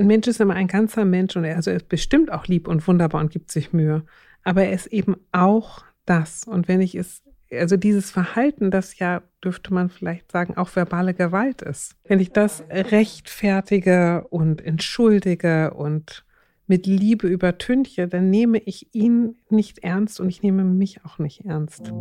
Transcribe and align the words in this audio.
ein 0.00 0.06
Mensch 0.06 0.26
ist 0.26 0.40
immer 0.40 0.54
ein 0.54 0.66
ganzer 0.66 1.04
Mensch 1.04 1.36
und 1.36 1.44
er, 1.44 1.56
also 1.56 1.70
er 1.70 1.76
ist 1.76 1.88
bestimmt 1.88 2.32
auch 2.32 2.46
lieb 2.46 2.66
und 2.66 2.86
wunderbar 2.88 3.20
und 3.20 3.30
gibt 3.30 3.52
sich 3.52 3.72
Mühe. 3.72 4.02
Aber 4.42 4.64
er 4.64 4.72
ist 4.72 4.86
eben 4.86 5.16
auch 5.30 5.84
das. 6.06 6.44
Und 6.44 6.66
wenn 6.66 6.80
ich 6.80 6.94
es, 6.94 7.22
also 7.52 7.76
dieses 7.76 8.10
Verhalten, 8.10 8.70
das 8.70 8.98
ja, 8.98 9.22
dürfte 9.44 9.74
man 9.74 9.90
vielleicht 9.90 10.32
sagen, 10.32 10.56
auch 10.56 10.74
verbale 10.74 11.14
Gewalt 11.14 11.62
ist. 11.62 11.96
Wenn 12.04 12.20
ich 12.20 12.32
das 12.32 12.64
rechtfertige 12.70 14.26
und 14.30 14.64
entschuldige 14.64 15.74
und 15.74 16.24
mit 16.66 16.86
Liebe 16.86 17.26
übertünche, 17.26 18.08
dann 18.08 18.30
nehme 18.30 18.58
ich 18.58 18.94
ihn 18.94 19.36
nicht 19.50 19.80
ernst 19.80 20.20
und 20.20 20.28
ich 20.28 20.42
nehme 20.42 20.64
mich 20.64 21.04
auch 21.04 21.18
nicht 21.18 21.44
ernst. 21.44 21.92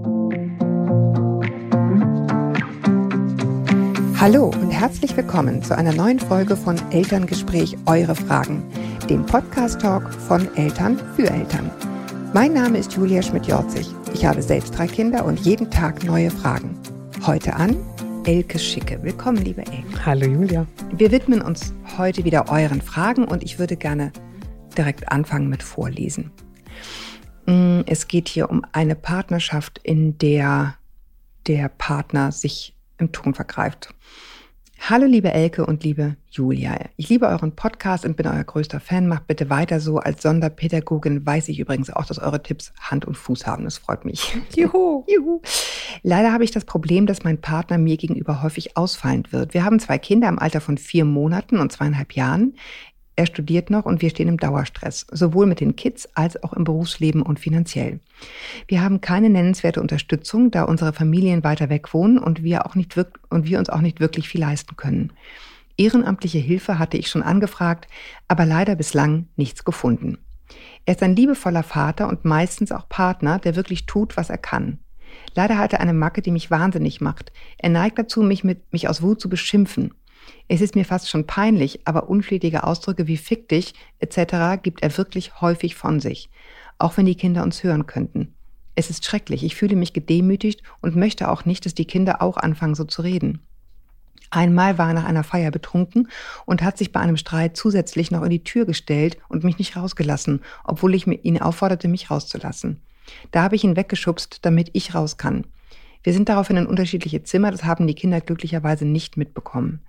Hallo 4.20 4.48
und 4.48 4.70
herzlich 4.70 5.16
willkommen 5.16 5.64
zu 5.64 5.78
einer 5.78 5.94
neuen 5.94 6.20
Folge 6.20 6.58
von 6.58 6.76
Elterngespräch 6.92 7.78
Eure 7.86 8.16
Fragen, 8.16 8.70
dem 9.10 9.26
Podcast-Talk 9.26 10.14
von 10.14 10.54
Eltern 10.58 11.00
für 11.16 11.30
Eltern. 11.30 11.72
Mein 12.34 12.52
Name 12.52 12.80
ist 12.80 12.92
Julia 12.92 13.22
Schmidt-Jorzig. 13.22 13.88
Ich 14.14 14.26
habe 14.26 14.42
selbst 14.42 14.78
drei 14.78 14.88
Kinder 14.88 15.24
und 15.24 15.40
jeden 15.40 15.72
Tag 15.72 16.04
neue 16.04 16.30
Fragen. 16.32 16.78
Heute 17.26 17.56
an 17.56 17.78
Elke 18.26 18.60
Schicke. 18.60 19.02
Willkommen, 19.04 19.38
liebe 19.38 19.62
Elke. 19.62 20.06
Hallo, 20.06 20.26
Julia. 20.26 20.68
Wir 20.92 21.12
widmen 21.14 21.42
uns 21.42 21.74
heute 21.98 22.26
wieder 22.26 22.52
euren 22.52 22.82
Fragen 22.82 23.24
und 23.24 23.42
ich 23.42 23.58
würde 23.58 23.78
gerne 23.78 24.12
direkt 24.78 25.14
anfangen 25.14 25.48
mit 25.48 25.64
Vorlesen. 25.64 26.32
Mm, 27.46 27.84
es 27.86 28.10
geht 28.10 28.28
hier 28.28 28.50
um 28.50 28.66
eine 28.74 28.96
Partnerschaft, 28.96 29.80
in 29.82 30.18
der 30.18 30.76
der 31.48 31.70
Partner 31.70 32.34
sich 32.34 32.76
im 33.00 33.12
Ton 33.12 33.34
vergreift. 33.34 33.94
Hallo 34.82 35.06
liebe 35.06 35.32
Elke 35.32 35.66
und 35.66 35.84
liebe 35.84 36.16
Julia. 36.32 36.78
Ich 36.96 37.10
liebe 37.10 37.28
euren 37.28 37.54
Podcast 37.56 38.06
und 38.06 38.16
bin 38.16 38.26
euer 38.26 38.44
größter 38.44 38.80
Fan. 38.80 39.08
Macht 39.08 39.28
bitte 39.28 39.50
weiter 39.50 39.80
so. 39.80 39.98
Als 39.98 40.22
Sonderpädagogin 40.22 41.26
weiß 41.26 41.50
ich 41.50 41.60
übrigens 41.60 41.90
auch, 41.90 42.06
dass 42.06 42.18
eure 42.18 42.42
Tipps 42.42 42.72
Hand 42.80 43.06
und 43.06 43.16
Fuß 43.16 43.46
haben. 43.46 43.66
Das 43.66 43.78
freut 43.78 44.06
mich. 44.06 44.36
Juhu. 44.56 45.04
Juhu. 45.08 45.42
Leider 46.02 46.32
habe 46.32 46.44
ich 46.44 46.52
das 46.52 46.66
Problem, 46.66 47.06
dass 47.06 47.24
mein 47.24 47.42
Partner 47.42 47.78
mir 47.78 47.98
gegenüber 47.98 48.42
häufig 48.42 48.78
ausfallend 48.78 49.34
wird. 49.34 49.54
Wir 49.54 49.66
haben 49.66 49.80
zwei 49.80 49.98
Kinder 49.98 50.30
im 50.30 50.40
Alter 50.40 50.62
von 50.62 50.78
vier 50.78 51.04
Monaten 51.04 51.60
und 51.60 51.72
zweieinhalb 51.72 52.14
Jahren. 52.14 52.56
Er 53.20 53.26
studiert 53.26 53.70
noch 53.70 53.84
und 53.84 54.02
wir 54.02 54.12
stehen 54.12 54.30
im 54.30 54.38
Dauerstress, 54.38 55.06
sowohl 55.12 55.46
mit 55.46 55.60
den 55.60 55.76
Kids 55.76 56.08
als 56.14 56.42
auch 56.42 56.54
im 56.54 56.64
Berufsleben 56.64 57.22
und 57.22 57.38
finanziell. 57.38 58.00
Wir 58.70 58.82
haben 58.82 59.02
keine 59.02 59.30
nennenswerte 59.30 59.82
Unterstützung, 59.82 60.52
da 60.52 60.64
unsere 60.64 60.94
Familien 60.94 61.44
weiter 61.44 61.68
weg 61.68 61.94
wohnen 61.94 62.18
und 62.18 62.44
wir, 62.44 62.66
auch 62.66 62.76
nicht 62.76 62.96
und 63.30 63.46
wir 63.46 63.60
uns 63.60 63.70
auch 63.70 63.82
nicht 63.82 64.00
wirklich 64.00 64.30
viel 64.30 64.40
leisten 64.40 64.78
können. 64.78 65.12
Ehrenamtliche 65.76 66.38
Hilfe 66.38 66.80
hatte 66.80 66.96
ich 66.96 67.10
schon 67.10 67.22
angefragt, 67.22 67.90
aber 68.30 68.46
leider 68.46 68.78
bislang 68.78 69.28
nichts 69.36 69.66
gefunden. 69.66 70.20
Er 70.86 70.94
ist 70.94 71.04
ein 71.04 71.18
liebevoller 71.18 71.64
Vater 71.64 72.08
und 72.08 72.24
meistens 72.24 72.72
auch 72.72 72.88
Partner, 72.88 73.38
der 73.38 73.58
wirklich 73.58 73.86
tut, 73.86 74.16
was 74.16 74.30
er 74.30 74.38
kann. 74.38 74.80
Leider 75.36 75.58
hat 75.58 75.74
er 75.74 75.82
eine 75.82 75.94
Macke, 75.94 76.22
die 76.22 76.32
mich 76.32 76.52
wahnsinnig 76.52 77.02
macht. 77.02 77.34
Er 77.58 77.70
neigt 77.70 78.00
dazu, 78.00 78.24
mich, 78.24 78.46
mit, 78.46 78.72
mich 78.72 78.88
aus 78.88 79.02
Wut 79.02 79.20
zu 79.20 79.28
beschimpfen. 79.28 79.94
Es 80.48 80.62
ist 80.62 80.76
mir 80.76 80.86
fast 80.86 81.10
schon 81.10 81.28
peinlich, 81.28 81.82
aber 81.86 82.10
unflätige 82.10 82.64
Ausdrücke 82.64 83.08
wie 83.08 83.18
fick 83.18 83.50
dich 83.50 83.74
etc. 84.00 84.62
gibt 84.62 84.84
er 84.84 84.98
wirklich 84.98 85.42
häufig 85.42 85.76
von 85.76 86.00
sich, 86.00 86.30
auch 86.78 86.98
wenn 86.98 87.06
die 87.06 87.16
Kinder 87.16 87.44
uns 87.44 87.64
hören 87.64 87.86
könnten. 87.86 88.34
Es 88.76 88.90
ist 88.90 89.06
schrecklich, 89.06 89.44
ich 89.44 89.56
fühle 89.56 89.76
mich 89.76 89.94
gedemütigt 89.94 90.64
und 90.82 90.96
möchte 90.96 91.30
auch 91.30 91.46
nicht, 91.46 91.66
dass 91.66 91.74
die 91.74 91.86
Kinder 91.86 92.22
auch 92.22 92.38
anfangen 92.38 92.76
so 92.76 92.86
zu 92.86 93.02
reden. 93.02 93.42
Einmal 94.32 94.78
war 94.78 94.90
er 94.90 94.94
nach 94.94 95.06
einer 95.06 95.24
Feier 95.24 95.52
betrunken 95.52 96.08
und 96.46 96.62
hat 96.62 96.78
sich 96.78 96.92
bei 96.92 97.00
einem 97.00 97.18
Streit 97.18 97.58
zusätzlich 97.58 98.12
noch 98.12 98.24
in 98.24 98.30
die 98.30 98.44
Tür 98.44 98.66
gestellt 98.66 99.18
und 99.28 99.44
mich 99.44 99.58
nicht 99.58 99.76
rausgelassen, 99.76 100.42
obwohl 100.64 100.94
ich 100.94 101.08
ihn 101.08 101.42
aufforderte, 101.42 101.88
mich 101.88 102.12
rauszulassen. 102.12 102.80
Da 103.32 103.42
habe 103.42 103.56
ich 103.56 103.64
ihn 103.64 103.76
weggeschubst, 103.76 104.46
damit 104.46 104.70
ich 104.74 104.94
raus 104.94 105.18
kann. 105.18 105.46
Wir 106.04 106.14
sind 106.14 106.30
daraufhin 106.30 106.58
in 106.58 106.68
unterschiedliche 106.68 107.24
Zimmer, 107.24 107.52
das 107.52 107.64
haben 107.64 107.88
die 107.88 107.96
Kinder 107.96 108.22
glücklicherweise 108.22 108.86
nicht 108.86 109.18
mitbekommen. 109.18 109.82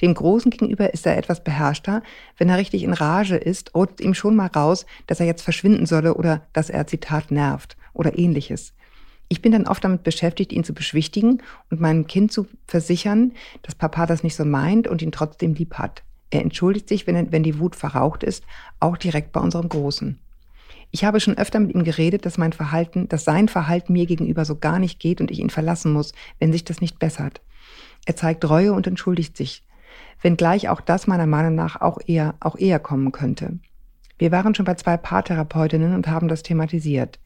Dem 0.00 0.14
Großen 0.14 0.50
gegenüber 0.50 0.92
ist 0.92 1.06
er 1.06 1.16
etwas 1.16 1.42
beherrschter. 1.42 2.02
Wenn 2.36 2.48
er 2.48 2.58
richtig 2.58 2.82
in 2.82 2.92
Rage 2.92 3.36
ist, 3.36 3.74
rutscht 3.74 4.00
ihm 4.00 4.14
schon 4.14 4.36
mal 4.36 4.48
raus, 4.48 4.86
dass 5.06 5.20
er 5.20 5.26
jetzt 5.26 5.42
verschwinden 5.42 5.86
solle 5.86 6.14
oder 6.14 6.42
dass 6.52 6.70
er, 6.70 6.86
Zitat, 6.86 7.30
nervt 7.30 7.76
oder 7.92 8.18
ähnliches. 8.18 8.72
Ich 9.28 9.42
bin 9.42 9.52
dann 9.52 9.68
oft 9.68 9.84
damit 9.84 10.02
beschäftigt, 10.02 10.52
ihn 10.52 10.64
zu 10.64 10.74
beschwichtigen 10.74 11.40
und 11.70 11.80
meinem 11.80 12.06
Kind 12.08 12.32
zu 12.32 12.48
versichern, 12.66 13.32
dass 13.62 13.76
Papa 13.76 14.06
das 14.06 14.24
nicht 14.24 14.34
so 14.34 14.44
meint 14.44 14.88
und 14.88 15.02
ihn 15.02 15.12
trotzdem 15.12 15.54
lieb 15.54 15.74
hat. 15.74 16.02
Er 16.30 16.42
entschuldigt 16.42 16.88
sich, 16.88 17.06
wenn, 17.06 17.30
wenn 17.30 17.42
die 17.42 17.58
Wut 17.58 17.76
verraucht 17.76 18.24
ist, 18.24 18.44
auch 18.80 18.96
direkt 18.96 19.32
bei 19.32 19.40
unserem 19.40 19.68
Großen. 19.68 20.18
Ich 20.92 21.04
habe 21.04 21.20
schon 21.20 21.38
öfter 21.38 21.60
mit 21.60 21.74
ihm 21.74 21.84
geredet, 21.84 22.26
dass 22.26 22.38
mein 22.38 22.52
Verhalten, 22.52 23.08
dass 23.08 23.24
sein 23.24 23.48
Verhalten 23.48 23.92
mir 23.92 24.06
gegenüber 24.06 24.44
so 24.44 24.56
gar 24.56 24.80
nicht 24.80 24.98
geht 24.98 25.20
und 25.20 25.30
ich 25.30 25.38
ihn 25.38 25.50
verlassen 25.50 25.92
muss, 25.92 26.12
wenn 26.40 26.52
sich 26.52 26.64
das 26.64 26.80
nicht 26.80 26.98
bessert. 26.98 27.40
Er 28.06 28.16
zeigt 28.16 28.48
Reue 28.48 28.72
und 28.72 28.86
entschuldigt 28.86 29.36
sich, 29.36 29.62
wenngleich 30.22 30.68
auch 30.68 30.80
das 30.80 31.06
meiner 31.06 31.26
Meinung 31.26 31.54
nach 31.54 31.80
auch 31.80 31.98
eher, 32.06 32.34
auch 32.40 32.56
eher 32.56 32.78
kommen 32.78 33.12
könnte. 33.12 33.58
Wir 34.18 34.32
waren 34.32 34.54
schon 34.54 34.66
bei 34.66 34.74
zwei 34.74 34.96
Paartherapeutinnen 34.96 35.94
und 35.94 36.06
haben 36.08 36.28
das 36.28 36.42
thematisiert. 36.42 37.18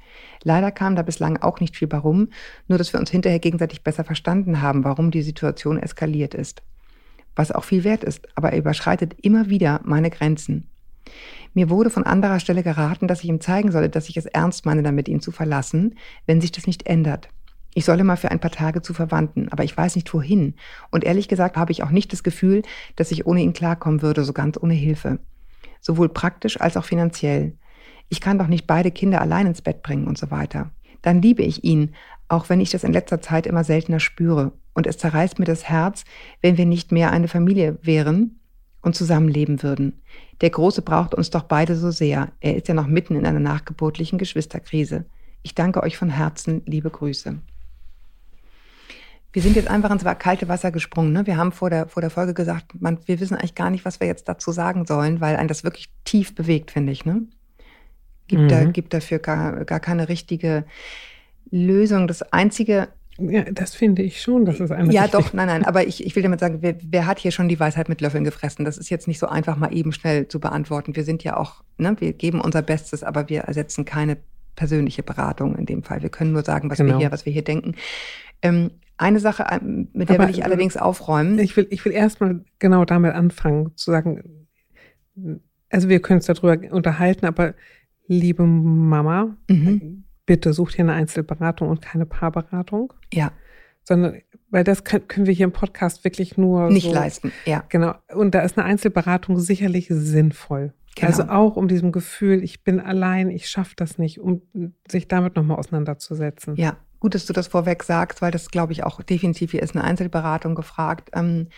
Leider 0.44 0.70
kam 0.70 0.94
da 0.94 1.02
bislang 1.02 1.38
auch 1.38 1.58
nicht 1.58 1.76
viel 1.76 1.90
warum, 1.90 2.28
nur 2.68 2.78
dass 2.78 2.92
wir 2.92 3.00
uns 3.00 3.10
hinterher 3.10 3.40
gegenseitig 3.40 3.82
besser 3.82 4.04
verstanden 4.04 4.62
haben, 4.62 4.84
warum 4.84 5.10
die 5.10 5.22
Situation 5.22 5.78
eskaliert 5.78 6.34
ist. 6.34 6.62
Was 7.34 7.50
auch 7.50 7.64
viel 7.64 7.82
wert 7.82 8.04
ist, 8.04 8.28
aber 8.36 8.52
er 8.52 8.58
überschreitet 8.58 9.16
immer 9.22 9.48
wieder 9.48 9.80
meine 9.84 10.10
Grenzen. 10.10 10.68
Mir 11.52 11.68
wurde 11.68 11.90
von 11.90 12.04
anderer 12.04 12.38
Stelle 12.38 12.62
geraten, 12.62 13.08
dass 13.08 13.22
ich 13.22 13.28
ihm 13.28 13.40
zeigen 13.40 13.72
solle, 13.72 13.90
dass 13.90 14.08
ich 14.08 14.16
es 14.16 14.26
ernst 14.26 14.66
meine, 14.66 14.82
damit 14.82 15.08
ihn 15.08 15.20
zu 15.20 15.32
verlassen, 15.32 15.96
wenn 16.26 16.40
sich 16.40 16.52
das 16.52 16.66
nicht 16.66 16.86
ändert. 16.86 17.28
Ich 17.76 17.84
solle 17.84 18.04
mal 18.04 18.16
für 18.16 18.30
ein 18.30 18.38
paar 18.38 18.52
Tage 18.52 18.82
zu 18.82 18.94
Verwandten, 18.94 19.48
aber 19.50 19.64
ich 19.64 19.76
weiß 19.76 19.96
nicht 19.96 20.12
wohin. 20.14 20.54
Und 20.92 21.02
ehrlich 21.02 21.26
gesagt 21.26 21.56
habe 21.56 21.72
ich 21.72 21.82
auch 21.82 21.90
nicht 21.90 22.12
das 22.12 22.22
Gefühl, 22.22 22.62
dass 22.94 23.10
ich 23.10 23.26
ohne 23.26 23.42
ihn 23.42 23.52
klarkommen 23.52 24.00
würde, 24.00 24.24
so 24.24 24.32
ganz 24.32 24.56
ohne 24.60 24.74
Hilfe. 24.74 25.18
Sowohl 25.80 26.08
praktisch 26.08 26.60
als 26.60 26.76
auch 26.76 26.84
finanziell. 26.84 27.54
Ich 28.08 28.20
kann 28.20 28.38
doch 28.38 28.46
nicht 28.46 28.68
beide 28.68 28.92
Kinder 28.92 29.20
allein 29.20 29.48
ins 29.48 29.60
Bett 29.60 29.82
bringen 29.82 30.06
und 30.06 30.16
so 30.16 30.30
weiter. 30.30 30.70
Dann 31.02 31.20
liebe 31.20 31.42
ich 31.42 31.64
ihn, 31.64 31.94
auch 32.28 32.48
wenn 32.48 32.60
ich 32.60 32.70
das 32.70 32.84
in 32.84 32.92
letzter 32.92 33.20
Zeit 33.20 33.46
immer 33.46 33.64
seltener 33.64 34.00
spüre. 34.00 34.52
Und 34.72 34.86
es 34.86 34.98
zerreißt 34.98 35.40
mir 35.40 35.44
das 35.44 35.68
Herz, 35.68 36.04
wenn 36.42 36.56
wir 36.56 36.66
nicht 36.66 36.92
mehr 36.92 37.10
eine 37.10 37.28
Familie 37.28 37.78
wären 37.82 38.38
und 38.82 38.94
zusammenleben 38.94 39.62
würden. 39.62 40.00
Der 40.40 40.50
Große 40.50 40.82
braucht 40.82 41.14
uns 41.14 41.30
doch 41.30 41.42
beide 41.42 41.74
so 41.74 41.90
sehr. 41.90 42.32
Er 42.40 42.56
ist 42.56 42.68
ja 42.68 42.74
noch 42.74 42.86
mitten 42.86 43.16
in 43.16 43.26
einer 43.26 43.40
nachgeburtlichen 43.40 44.18
Geschwisterkrise. 44.18 45.06
Ich 45.42 45.54
danke 45.54 45.82
euch 45.82 45.96
von 45.96 46.10
Herzen, 46.10 46.62
liebe 46.66 46.90
Grüße. 46.90 47.40
Wir 49.34 49.42
sind 49.42 49.56
jetzt 49.56 49.68
einfach 49.68 49.90
ins 49.90 50.04
kalte 50.20 50.48
Wasser 50.48 50.70
gesprungen. 50.70 51.12
Ne? 51.12 51.26
Wir 51.26 51.36
haben 51.36 51.50
vor 51.50 51.68
der, 51.68 51.88
vor 51.88 52.00
der 52.00 52.10
Folge 52.10 52.34
gesagt, 52.34 52.80
man, 52.80 52.98
wir 53.06 53.18
wissen 53.18 53.34
eigentlich 53.34 53.56
gar 53.56 53.68
nicht, 53.68 53.84
was 53.84 53.98
wir 53.98 54.06
jetzt 54.06 54.28
dazu 54.28 54.52
sagen 54.52 54.86
sollen, 54.86 55.20
weil 55.20 55.34
einen 55.34 55.48
das 55.48 55.64
wirklich 55.64 55.88
tief 56.04 56.36
bewegt, 56.36 56.70
finde 56.70 56.92
ich. 56.92 57.04
Ne? 57.04 57.22
Gibt, 58.28 58.42
mhm. 58.42 58.48
da, 58.48 58.64
gibt 58.64 58.94
dafür 58.94 59.18
gar, 59.18 59.64
gar 59.64 59.80
keine 59.80 60.08
richtige 60.08 60.64
Lösung. 61.50 62.06
Das 62.06 62.22
Einzige, 62.22 62.86
ja, 63.18 63.42
das 63.42 63.74
finde 63.74 64.02
ich 64.02 64.22
schon, 64.22 64.44
das 64.44 64.60
ist 64.60 64.70
eine 64.70 64.92
Ja, 64.92 65.08
doch, 65.08 65.32
nein, 65.32 65.48
nein, 65.48 65.64
aber 65.64 65.84
ich, 65.84 66.06
ich 66.06 66.14
will 66.14 66.22
damit 66.22 66.38
sagen, 66.38 66.58
wer, 66.60 66.76
wer 66.80 67.06
hat 67.06 67.18
hier 67.18 67.32
schon 67.32 67.48
die 67.48 67.58
Weisheit 67.58 67.88
mit 67.88 68.00
Löffeln 68.00 68.22
gefressen? 68.22 68.64
Das 68.64 68.78
ist 68.78 68.88
jetzt 68.88 69.08
nicht 69.08 69.18
so 69.18 69.26
einfach 69.26 69.56
mal 69.56 69.74
eben 69.74 69.90
schnell 69.90 70.28
zu 70.28 70.38
beantworten. 70.38 70.94
Wir 70.94 71.02
sind 71.02 71.24
ja 71.24 71.36
auch, 71.36 71.64
ne, 71.76 71.96
wir 71.98 72.12
geben 72.12 72.40
unser 72.40 72.62
Bestes, 72.62 73.02
aber 73.02 73.28
wir 73.28 73.40
ersetzen 73.40 73.84
keine 73.84 74.16
persönliche 74.54 75.02
Beratung 75.02 75.56
in 75.56 75.66
dem 75.66 75.82
Fall. 75.82 76.02
Wir 76.02 76.10
können 76.10 76.30
nur 76.30 76.44
sagen, 76.44 76.70
was 76.70 76.78
genau. 76.78 76.92
wir 76.92 76.98
hier, 76.98 77.10
was 77.10 77.26
wir 77.26 77.32
hier 77.32 77.42
denken. 77.42 77.74
Ähm, 78.40 78.70
eine 78.96 79.20
Sache, 79.20 79.44
äh, 79.44 79.60
mit 79.62 80.08
der 80.08 80.16
Aber, 80.16 80.28
will 80.28 80.34
ich 80.34 80.44
allerdings 80.44 80.76
aufräumen. 80.76 81.38
Ich 81.38 81.56
will, 81.56 81.66
ich 81.70 81.84
will 81.84 81.92
erstmal 81.92 82.44
genau 82.58 82.84
damit 82.84 83.14
anfangen, 83.14 83.72
zu 83.76 83.90
sagen, 83.90 84.46
also 85.70 85.88
wir 85.88 86.00
können 86.00 86.18
uns 86.18 86.26
darüber 86.26 86.58
unterhalten, 86.72 87.26
aber 87.26 87.54
liebe 88.06 88.44
Mama, 88.44 89.36
mhm. 89.48 90.04
bitte 90.26 90.52
sucht 90.52 90.74
hier 90.74 90.84
eine 90.84 90.92
Einzelberatung 90.92 91.68
und 91.68 91.82
keine 91.82 92.06
Paarberatung. 92.06 92.92
Ja. 93.12 93.32
Sondern, 93.82 94.20
weil 94.50 94.64
das 94.64 94.84
können, 94.84 95.08
können 95.08 95.26
wir 95.26 95.34
hier 95.34 95.44
im 95.44 95.52
Podcast 95.52 96.04
wirklich 96.04 96.38
nur 96.38 96.70
nicht 96.70 96.86
so, 96.86 96.94
leisten. 96.94 97.32
Ja. 97.44 97.64
Genau. 97.68 97.94
Und 98.14 98.34
da 98.34 98.40
ist 98.40 98.56
eine 98.56 98.66
Einzelberatung 98.66 99.38
sicherlich 99.38 99.88
sinnvoll. 99.90 100.72
Genau. 100.94 101.08
Also 101.08 101.24
auch 101.24 101.56
um 101.56 101.66
diesem 101.66 101.90
Gefühl, 101.92 102.42
ich 102.42 102.62
bin 102.62 102.78
allein, 102.78 103.28
ich 103.30 103.48
schaffe 103.48 103.74
das 103.76 103.98
nicht, 103.98 104.20
um 104.20 104.42
sich 104.88 105.08
damit 105.08 105.34
nochmal 105.34 105.58
auseinanderzusetzen. 105.58 106.54
Ja, 106.56 106.76
Gut, 107.04 107.14
dass 107.14 107.26
du 107.26 107.34
das 107.34 107.48
vorweg 107.48 107.82
sagst, 107.82 108.22
weil 108.22 108.30
das, 108.30 108.50
glaube 108.50 108.72
ich, 108.72 108.82
auch 108.82 109.02
definitiv 109.02 109.50
hier 109.50 109.62
ist 109.62 109.76
eine 109.76 109.84
Einzelberatung 109.84 110.54
gefragt. 110.54 111.10
Ähm, 111.12 111.48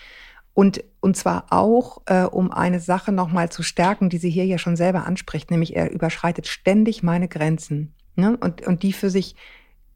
und, 0.55 0.83
und 0.99 1.17
zwar 1.17 1.47
auch, 1.51 2.03
äh, 2.07 2.25
um 2.25 2.51
eine 2.51 2.81
Sache 2.81 3.13
nochmal 3.13 3.49
zu 3.49 3.63
stärken, 3.63 4.11
die 4.11 4.19
sie 4.19 4.29
hier 4.29 4.45
ja 4.45 4.59
schon 4.59 4.75
selber 4.75 5.07
anspricht, 5.07 5.53
nämlich 5.53 5.77
er 5.77 5.93
überschreitet 5.93 6.49
ständig 6.49 7.05
meine 7.05 7.29
Grenzen. 7.29 7.95
Ne? 8.17 8.37
Und, 8.41 8.67
und 8.67 8.83
die 8.83 8.93
für 8.93 9.09
sich 9.09 9.37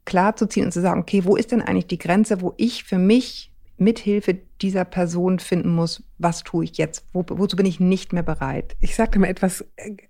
klar 0.05 0.37
zu 0.37 0.47
ziehen 0.47 0.63
und 0.63 0.71
zu 0.71 0.79
sagen, 0.79 1.01
okay, 1.01 1.25
wo 1.25 1.35
ist 1.35 1.51
denn 1.51 1.61
eigentlich 1.61 1.87
die 1.87 1.97
Grenze, 1.97 2.39
wo 2.39 2.53
ich 2.55 2.85
für 2.85 2.97
mich 2.97 3.50
mithilfe 3.81 4.37
dieser 4.61 4.85
Person 4.85 5.39
finden 5.39 5.73
muss, 5.73 6.03
was 6.19 6.43
tue 6.43 6.65
ich 6.65 6.77
jetzt? 6.77 7.03
Wo, 7.13 7.25
wozu 7.27 7.55
bin 7.55 7.65
ich 7.65 7.79
nicht 7.79 8.13
mehr 8.13 8.23
bereit? 8.23 8.75
Ich 8.79 8.95
sagte 8.95 9.17
mal 9.17 9.27
etwas, 9.27 9.65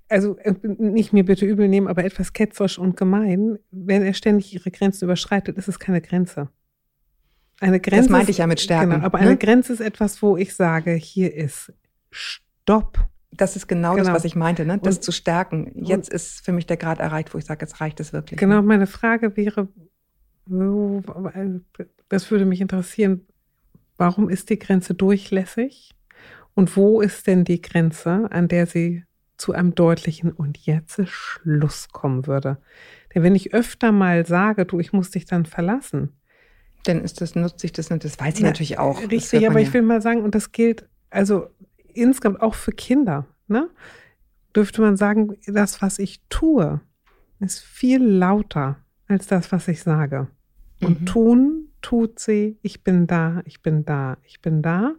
also 0.09 0.37
nicht 0.61 1.13
mir 1.13 1.23
bitte 1.23 1.45
übel 1.45 1.69
nehmen, 1.69 1.87
aber 1.87 2.03
etwas 2.03 2.33
ketzerisch 2.33 2.77
und 2.77 2.97
gemein. 2.97 3.57
Wenn 3.71 4.03
er 4.03 4.13
ständig 4.13 4.53
ihre 4.53 4.71
Grenzen 4.71 5.05
überschreitet, 5.05 5.57
ist 5.57 5.69
es 5.69 5.79
keine 5.79 6.01
Grenze. 6.01 6.49
Eine 7.61 7.79
Grenze. 7.79 8.01
Das 8.01 8.09
meinte 8.09 8.31
ich 8.31 8.39
ja 8.39 8.47
mit 8.47 8.59
Stärken. 8.59 8.91
Genau, 8.91 9.05
aber 9.05 9.19
ne? 9.19 9.27
eine 9.27 9.37
Grenze 9.37 9.71
ist 9.71 9.79
etwas, 9.79 10.21
wo 10.21 10.35
ich 10.35 10.53
sage, 10.53 10.91
hier 10.91 11.33
ist 11.33 11.71
Stopp. 12.09 12.99
Das 13.31 13.55
ist 13.55 13.67
genau, 13.67 13.93
genau. 13.93 14.07
das, 14.07 14.13
was 14.15 14.25
ich 14.25 14.35
meinte, 14.35 14.65
ne? 14.65 14.79
das 14.79 14.97
und, 14.97 15.03
zu 15.03 15.13
stärken. 15.13 15.71
Jetzt 15.75 16.11
ist 16.11 16.43
für 16.43 16.51
mich 16.51 16.65
der 16.65 16.75
Grad 16.75 16.99
erreicht, 16.99 17.33
wo 17.33 17.37
ich 17.37 17.45
sage, 17.45 17.61
jetzt 17.61 17.79
reicht 17.79 18.01
es 18.01 18.11
wirklich. 18.11 18.37
Genau, 18.37 18.61
meine 18.61 18.87
Frage 18.87 19.37
wäre, 19.37 19.69
das 22.09 22.29
würde 22.29 22.45
mich 22.45 22.59
interessieren, 22.59 23.25
warum 24.01 24.29
ist 24.29 24.49
die 24.49 24.57
Grenze 24.57 24.95
durchlässig 24.95 25.91
und 26.55 26.75
wo 26.75 27.01
ist 27.01 27.27
denn 27.27 27.45
die 27.45 27.61
Grenze, 27.61 28.27
an 28.31 28.47
der 28.47 28.65
sie 28.65 29.03
zu 29.37 29.53
einem 29.53 29.75
deutlichen 29.75 30.31
und 30.31 30.57
jetzt 30.57 30.97
ist 30.97 31.11
Schluss 31.11 31.89
kommen 31.89 32.25
würde? 32.25 32.57
Denn 33.13 33.21
wenn 33.21 33.35
ich 33.35 33.53
öfter 33.53 33.91
mal 33.91 34.25
sage, 34.25 34.65
du, 34.65 34.79
ich 34.79 34.91
muss 34.91 35.11
dich 35.11 35.25
dann 35.25 35.45
verlassen, 35.45 36.13
dann 36.85 37.03
ist 37.03 37.21
das, 37.21 37.35
nutzt 37.35 37.59
sich 37.59 37.73
das 37.73 37.91
nicht. 37.91 38.03
Das 38.03 38.19
weiß 38.19 38.33
ich 38.33 38.41
Na, 38.41 38.47
natürlich 38.47 38.79
auch. 38.79 38.99
Richtig, 39.11 39.47
aber 39.47 39.59
ja. 39.59 39.67
ich 39.67 39.73
will 39.73 39.83
mal 39.83 40.01
sagen, 40.01 40.23
und 40.23 40.33
das 40.33 40.51
gilt 40.51 40.89
also 41.11 41.49
insgesamt 41.93 42.41
auch 42.41 42.55
für 42.55 42.71
Kinder, 42.71 43.27
ne? 43.47 43.69
Dürfte 44.55 44.81
man 44.81 44.97
sagen, 44.97 45.37
das, 45.45 45.83
was 45.83 45.99
ich 45.99 46.21
tue, 46.27 46.81
ist 47.39 47.59
viel 47.59 48.03
lauter 48.03 48.77
als 49.07 49.27
das, 49.27 49.51
was 49.51 49.67
ich 49.67 49.83
sage. 49.83 50.27
Und 50.81 51.01
mhm. 51.01 51.05
tun 51.05 51.70
tut 51.81 52.19
sie, 52.19 52.57
ich 52.61 52.83
bin 52.83 53.07
da, 53.07 53.41
ich 53.45 53.61
bin 53.61 53.85
da, 53.85 54.17
ich 54.23 54.41
bin 54.41 54.61
da. 54.61 54.93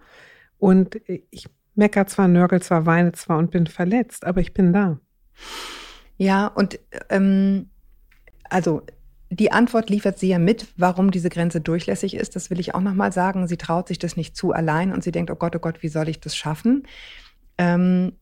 Und 0.58 1.00
ich 1.06 1.48
mecker 1.74 2.06
zwar, 2.06 2.28
nörgel 2.28 2.62
zwar, 2.62 2.86
weine 2.86 3.12
zwar 3.12 3.38
und 3.38 3.50
bin 3.50 3.66
verletzt, 3.66 4.24
aber 4.24 4.40
ich 4.40 4.54
bin 4.54 4.72
da. 4.72 4.98
Ja, 6.18 6.46
und 6.46 6.78
ähm, 7.08 7.70
also 8.48 8.82
die 9.30 9.50
Antwort 9.50 9.88
liefert 9.88 10.18
sie 10.18 10.28
ja 10.28 10.38
mit, 10.38 10.68
warum 10.76 11.10
diese 11.10 11.30
Grenze 11.30 11.60
durchlässig 11.60 12.14
ist. 12.14 12.36
Das 12.36 12.50
will 12.50 12.60
ich 12.60 12.74
auch 12.74 12.80
nochmal 12.80 13.12
sagen. 13.12 13.48
Sie 13.48 13.56
traut 13.56 13.88
sich 13.88 13.98
das 13.98 14.16
nicht 14.16 14.36
zu 14.36 14.52
allein 14.52 14.92
und 14.92 15.02
sie 15.02 15.10
denkt, 15.10 15.30
oh 15.30 15.36
Gott, 15.36 15.56
oh 15.56 15.58
Gott, 15.58 15.82
wie 15.82 15.88
soll 15.88 16.08
ich 16.08 16.20
das 16.20 16.36
schaffen? 16.36 16.86
Ähm, 17.56 18.12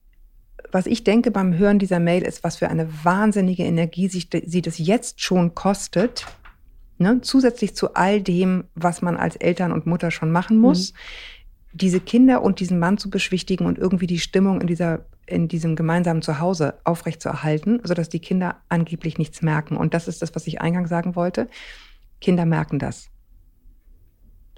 was 0.70 0.86
ich 0.86 1.02
denke 1.02 1.32
beim 1.32 1.56
Hören 1.56 1.80
dieser 1.80 1.98
Mail 1.98 2.22
ist, 2.22 2.44
was 2.44 2.56
für 2.56 2.68
eine 2.68 2.88
wahnsinnige 3.04 3.64
Energie 3.64 4.08
sich, 4.08 4.28
sie 4.30 4.62
das 4.62 4.78
jetzt 4.78 5.20
schon 5.20 5.54
kostet, 5.54 6.26
ne? 7.00 7.20
zusätzlich 7.23 7.75
zu 7.75 7.94
all 7.94 8.23
dem, 8.23 8.64
was 8.75 9.02
man 9.02 9.17
als 9.17 9.37
Eltern 9.37 9.73
und 9.73 9.87
Mutter 9.87 10.11
schon 10.11 10.31
machen 10.31 10.58
muss, 10.58 10.93
mhm. 10.93 10.97
diese 11.73 12.00
Kinder 12.00 12.43
und 12.43 12.61
diesen 12.61 12.79
Mann 12.79 12.99
zu 12.99 13.11
beschwichtigen 13.11 13.67
und 13.67 13.79
irgendwie 13.79 14.06
die 14.06 14.19
Stimmung 14.19 14.61
in 14.61 14.67
dieser 14.67 15.06
in 15.26 15.47
diesem 15.47 15.76
gemeinsamen 15.76 16.23
Zuhause 16.23 16.75
aufrechtzuerhalten, 16.82 17.81
sodass 17.85 18.08
die 18.08 18.19
Kinder 18.19 18.56
angeblich 18.69 19.17
nichts 19.17 19.43
merken. 19.43 19.76
Und 19.76 19.94
das 19.94 20.08
ist 20.08 20.23
das, 20.23 20.35
was 20.35 20.49
ich 20.49 20.61
eingangs 20.61 20.91
sagen 20.91 21.14
wollte. 21.14 21.47
Kinder 22.20 22.47
merken 22.47 22.81
das. 22.81 23.11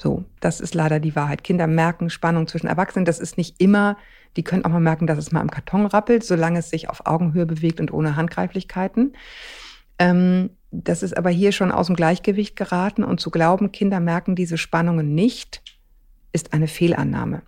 So, 0.01 0.25
das 0.41 0.61
ist 0.61 0.75
leider 0.75 0.99
die 0.99 1.15
Wahrheit. 1.15 1.45
Kinder 1.45 1.67
merken 1.67 2.09
Spannung 2.09 2.49
zwischen 2.49 2.67
Erwachsenen. 2.67 3.05
Das 3.05 3.21
ist 3.21 3.37
nicht 3.37 3.61
immer, 3.61 3.99
die 4.37 4.43
können 4.43 4.65
auch 4.65 4.71
mal 4.71 4.81
merken, 4.81 5.07
dass 5.07 5.19
es 5.19 5.31
mal 5.31 5.43
im 5.43 5.51
Karton 5.51 5.87
rappelt, 5.87 6.25
solange 6.25 6.59
es 6.59 6.71
sich 6.71 6.89
auf 6.89 7.07
Augenhöhe 7.07 7.47
bewegt 7.47 7.81
und 7.81 7.93
ohne 7.93 8.17
Handgreiflichkeiten. 8.17 9.15
Ähm, 9.99 10.51
das 10.73 11.03
ist 11.03 11.17
aber 11.17 11.31
hier 11.31 11.53
schon 11.53 11.71
aus 11.71 11.87
dem 11.87 11.97
Gleichgewicht 11.97 12.57
geraten 12.57 13.05
und 13.05 13.21
zu 13.21 13.31
glauben, 13.31 13.73
Kinder 13.73 14.01
merken 14.01 14.35
diese 14.35 14.57
Spannungen 14.57 15.15
nicht, 15.15 15.63
ist 16.33 16.55
eine 16.55 16.67
Fehlannahme. 16.67 17.43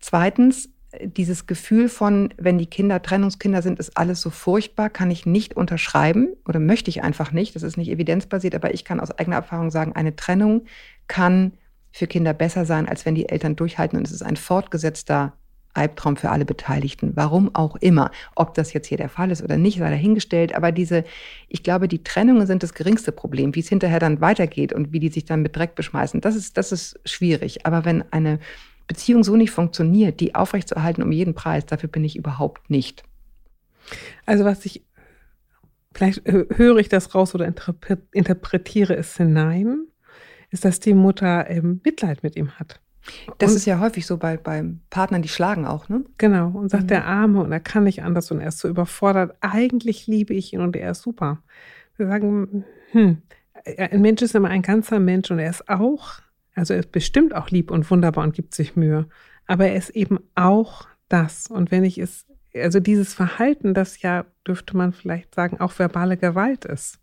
Zweitens, 0.00 0.68
dieses 1.02 1.46
Gefühl 1.46 1.88
von, 1.88 2.34
wenn 2.36 2.58
die 2.58 2.66
Kinder 2.66 3.00
Trennungskinder 3.00 3.62
sind, 3.62 3.78
ist 3.78 3.96
alles 3.96 4.20
so 4.20 4.30
furchtbar, 4.30 4.90
kann 4.90 5.10
ich 5.10 5.24
nicht 5.24 5.56
unterschreiben 5.56 6.34
oder 6.46 6.58
möchte 6.58 6.90
ich 6.90 7.02
einfach 7.02 7.32
nicht. 7.32 7.54
Das 7.54 7.62
ist 7.62 7.76
nicht 7.76 7.90
evidenzbasiert, 7.90 8.54
aber 8.54 8.74
ich 8.74 8.84
kann 8.84 9.00
aus 9.00 9.10
eigener 9.12 9.36
Erfahrung 9.36 9.70
sagen, 9.70 9.92
eine 9.94 10.16
Trennung 10.16 10.66
kann 11.06 11.52
für 11.92 12.06
Kinder 12.08 12.34
besser 12.34 12.64
sein, 12.64 12.88
als 12.88 13.06
wenn 13.06 13.14
die 13.14 13.28
Eltern 13.28 13.56
durchhalten. 13.56 13.98
Und 13.98 14.06
es 14.06 14.12
ist 14.12 14.22
ein 14.22 14.36
fortgesetzter 14.36 15.32
Albtraum 15.74 16.16
für 16.16 16.30
alle 16.30 16.44
Beteiligten. 16.44 17.12
Warum 17.14 17.54
auch 17.54 17.76
immer. 17.76 18.10
Ob 18.34 18.54
das 18.54 18.72
jetzt 18.72 18.86
hier 18.86 18.98
der 18.98 19.08
Fall 19.08 19.30
ist 19.30 19.42
oder 19.42 19.56
nicht, 19.56 19.78
sei 19.78 19.90
dahingestellt. 19.90 20.54
Aber 20.54 20.72
diese, 20.72 21.04
ich 21.48 21.62
glaube, 21.62 21.88
die 21.88 22.02
Trennungen 22.02 22.46
sind 22.46 22.62
das 22.62 22.74
geringste 22.74 23.12
Problem. 23.12 23.54
Wie 23.54 23.60
es 23.60 23.68
hinterher 23.68 23.98
dann 23.98 24.20
weitergeht 24.20 24.72
und 24.72 24.92
wie 24.92 25.00
die 25.00 25.08
sich 25.08 25.24
dann 25.24 25.42
mit 25.42 25.56
Dreck 25.56 25.74
beschmeißen, 25.74 26.20
das 26.20 26.36
ist, 26.36 26.56
das 26.56 26.72
ist 26.72 26.98
schwierig. 27.04 27.66
Aber 27.66 27.84
wenn 27.84 28.04
eine 28.12 28.38
Beziehung 28.86 29.24
so 29.24 29.36
nicht 29.36 29.50
funktioniert, 29.50 30.20
die 30.20 30.34
aufrechtzuerhalten 30.34 31.02
um 31.02 31.12
jeden 31.12 31.34
Preis, 31.34 31.66
dafür 31.66 31.88
bin 31.88 32.04
ich 32.04 32.16
überhaupt 32.16 32.70
nicht. 32.70 33.02
Also 34.26 34.44
was 34.44 34.64
ich, 34.64 34.84
vielleicht 35.94 36.22
höre 36.26 36.78
ich 36.78 36.88
das 36.88 37.14
raus 37.14 37.34
oder 37.34 37.52
interpretiere 38.12 38.96
es 38.96 39.16
hinein, 39.16 39.86
ist, 40.50 40.64
dass 40.64 40.80
die 40.80 40.94
Mutter 40.94 41.50
ähm, 41.50 41.80
Mitleid 41.84 42.22
mit 42.22 42.36
ihm 42.36 42.52
hat. 42.58 42.80
Das 43.38 43.50
und, 43.50 43.56
ist 43.56 43.66
ja 43.66 43.80
häufig 43.80 44.06
so 44.06 44.16
bei, 44.16 44.36
bei 44.36 44.64
Partnern, 44.90 45.22
die 45.22 45.28
schlagen 45.28 45.66
auch, 45.66 45.88
ne? 45.88 46.04
Genau, 46.18 46.48
und 46.48 46.70
sagt 46.70 46.84
mhm. 46.84 46.88
der 46.88 47.06
Arme 47.06 47.42
und 47.42 47.52
er 47.52 47.60
kann 47.60 47.84
nicht 47.84 48.02
anders 48.02 48.30
und 48.30 48.40
er 48.40 48.48
ist 48.48 48.58
so 48.58 48.68
überfordert. 48.68 49.36
Eigentlich 49.40 50.06
liebe 50.06 50.32
ich 50.34 50.52
ihn 50.52 50.60
und 50.60 50.74
er 50.74 50.92
ist 50.92 51.02
super. 51.02 51.42
Wir 51.96 52.06
sagen, 52.06 52.64
hm, 52.92 53.22
ein 53.78 54.00
Mensch 54.00 54.22
ist 54.22 54.34
immer 54.34 54.48
ein 54.48 54.62
ganzer 54.62 55.00
Mensch 55.00 55.30
und 55.30 55.38
er 55.38 55.50
ist 55.50 55.68
auch 55.68 56.20
also 56.54 56.74
er 56.74 56.80
ist 56.80 56.92
bestimmt 56.92 57.34
auch 57.34 57.50
lieb 57.50 57.70
und 57.70 57.90
wunderbar 57.90 58.24
und 58.24 58.34
gibt 58.34 58.54
sich 58.54 58.76
Mühe. 58.76 59.06
Aber 59.46 59.66
er 59.66 59.76
ist 59.76 59.90
eben 59.90 60.18
auch 60.34 60.86
das. 61.08 61.48
Und 61.48 61.70
wenn 61.70 61.84
ich 61.84 61.98
es, 61.98 62.26
also 62.54 62.80
dieses 62.80 63.12
Verhalten, 63.12 63.74
das 63.74 64.00
ja, 64.02 64.24
dürfte 64.46 64.76
man 64.76 64.92
vielleicht 64.92 65.34
sagen, 65.34 65.60
auch 65.60 65.76
verbale 65.78 66.16
Gewalt 66.16 66.64
ist. 66.64 66.98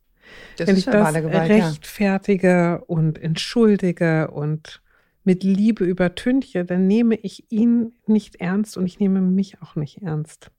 Das 0.57 0.68
wenn 0.68 0.75
ist 0.75 0.88
ich 0.88 0.92
das 0.92 1.13
Gewalt, 1.13 1.50
rechtfertige 1.50 2.47
ja. 2.47 2.75
und 2.88 3.21
entschuldige 3.21 4.31
und 4.31 4.81
mit 5.23 5.44
Liebe 5.44 5.85
übertünche, 5.85 6.65
dann 6.65 6.88
nehme 6.88 7.15
ich 7.15 7.51
ihn 7.51 7.94
nicht 8.07 8.38
ernst 8.38 8.77
und 8.77 8.85
ich 8.85 9.00
nehme 9.00 9.21
mich 9.21 9.62
auch 9.62 9.75
nicht 9.75 10.01
ernst. 10.01 10.51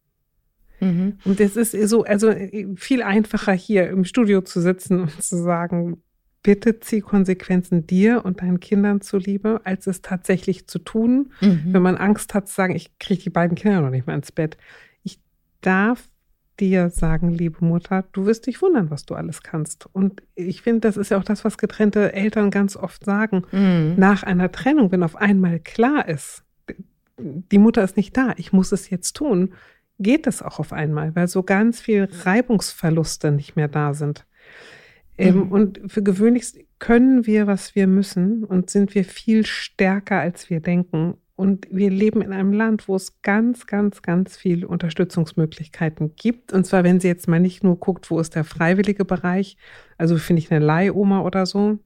Mhm. 0.80 1.18
Und 1.24 1.40
es 1.40 1.56
ist 1.56 1.72
so, 1.88 2.04
also 2.04 2.32
viel 2.76 3.02
einfacher 3.02 3.52
hier 3.52 3.88
im 3.88 4.04
Studio 4.04 4.40
zu 4.42 4.60
sitzen 4.60 5.00
und 5.00 5.22
zu 5.22 5.36
sagen, 5.36 6.02
bitte 6.42 6.80
zieh 6.80 7.00
Konsequenzen 7.00 7.86
dir 7.86 8.24
und 8.24 8.40
deinen 8.40 8.60
Kindern 8.60 9.00
zuliebe, 9.00 9.60
als 9.64 9.86
es 9.86 10.02
tatsächlich 10.02 10.66
zu 10.66 10.78
tun. 10.80 11.32
Mhm. 11.40 11.62
Wenn 11.66 11.82
man 11.82 11.96
Angst 11.96 12.34
hat 12.34 12.48
zu 12.48 12.54
sagen, 12.54 12.74
ich 12.74 12.98
kriege 12.98 13.22
die 13.22 13.30
beiden 13.30 13.56
Kinder 13.56 13.80
noch 13.80 13.90
nicht 13.90 14.06
mal 14.06 14.14
ins 14.14 14.32
Bett. 14.32 14.56
Ich 15.04 15.20
darf 15.60 16.08
dir 16.62 16.90
sagen, 16.90 17.30
liebe 17.30 17.64
Mutter, 17.64 18.04
du 18.12 18.24
wirst 18.24 18.46
dich 18.46 18.62
wundern, 18.62 18.88
was 18.90 19.04
du 19.04 19.14
alles 19.14 19.42
kannst. 19.42 19.88
Und 19.92 20.22
ich 20.36 20.62
finde, 20.62 20.80
das 20.80 20.96
ist 20.96 21.10
ja 21.10 21.18
auch 21.18 21.24
das, 21.24 21.44
was 21.44 21.58
getrennte 21.58 22.12
Eltern 22.12 22.52
ganz 22.52 22.76
oft 22.76 23.04
sagen. 23.04 23.42
Mhm. 23.50 23.94
Nach 23.96 24.22
einer 24.22 24.52
Trennung, 24.52 24.92
wenn 24.92 25.02
auf 25.02 25.16
einmal 25.16 25.58
klar 25.58 26.08
ist, 26.08 26.44
die 27.18 27.58
Mutter 27.58 27.82
ist 27.82 27.96
nicht 27.96 28.16
da, 28.16 28.32
ich 28.36 28.52
muss 28.52 28.70
es 28.70 28.90
jetzt 28.90 29.14
tun, 29.14 29.54
geht 29.98 30.28
es 30.28 30.40
auch 30.40 30.60
auf 30.60 30.72
einmal, 30.72 31.14
weil 31.16 31.26
so 31.26 31.42
ganz 31.42 31.80
viel 31.80 32.08
Reibungsverluste 32.24 33.32
nicht 33.32 33.56
mehr 33.56 33.68
da 33.68 33.92
sind. 33.92 34.24
Ähm, 35.18 35.36
mhm. 35.36 35.52
Und 35.52 35.80
für 35.88 36.02
gewöhnlich 36.02 36.66
können 36.78 37.26
wir, 37.26 37.48
was 37.48 37.74
wir 37.74 37.88
müssen 37.88 38.44
und 38.44 38.70
sind 38.70 38.94
wir 38.94 39.04
viel 39.04 39.44
stärker, 39.44 40.20
als 40.20 40.48
wir 40.48 40.60
denken. 40.60 41.14
Und 41.42 41.66
wir 41.72 41.90
leben 41.90 42.22
in 42.22 42.32
einem 42.32 42.52
Land, 42.52 42.86
wo 42.86 42.94
es 42.94 43.20
ganz, 43.22 43.66
ganz, 43.66 44.00
ganz 44.00 44.36
viele 44.36 44.68
Unterstützungsmöglichkeiten 44.68 46.14
gibt. 46.14 46.52
Und 46.52 46.64
zwar, 46.64 46.84
wenn 46.84 47.00
sie 47.00 47.08
jetzt 47.08 47.26
mal 47.26 47.40
nicht 47.40 47.64
nur 47.64 47.80
guckt, 47.80 48.12
wo 48.12 48.20
ist 48.20 48.36
der 48.36 48.44
freiwillige 48.44 49.04
Bereich, 49.04 49.56
also 49.98 50.18
finde 50.18 50.38
ich 50.38 50.52
eine 50.52 50.64
Leihoma 50.64 51.22
oder 51.22 51.44
so, 51.44 51.80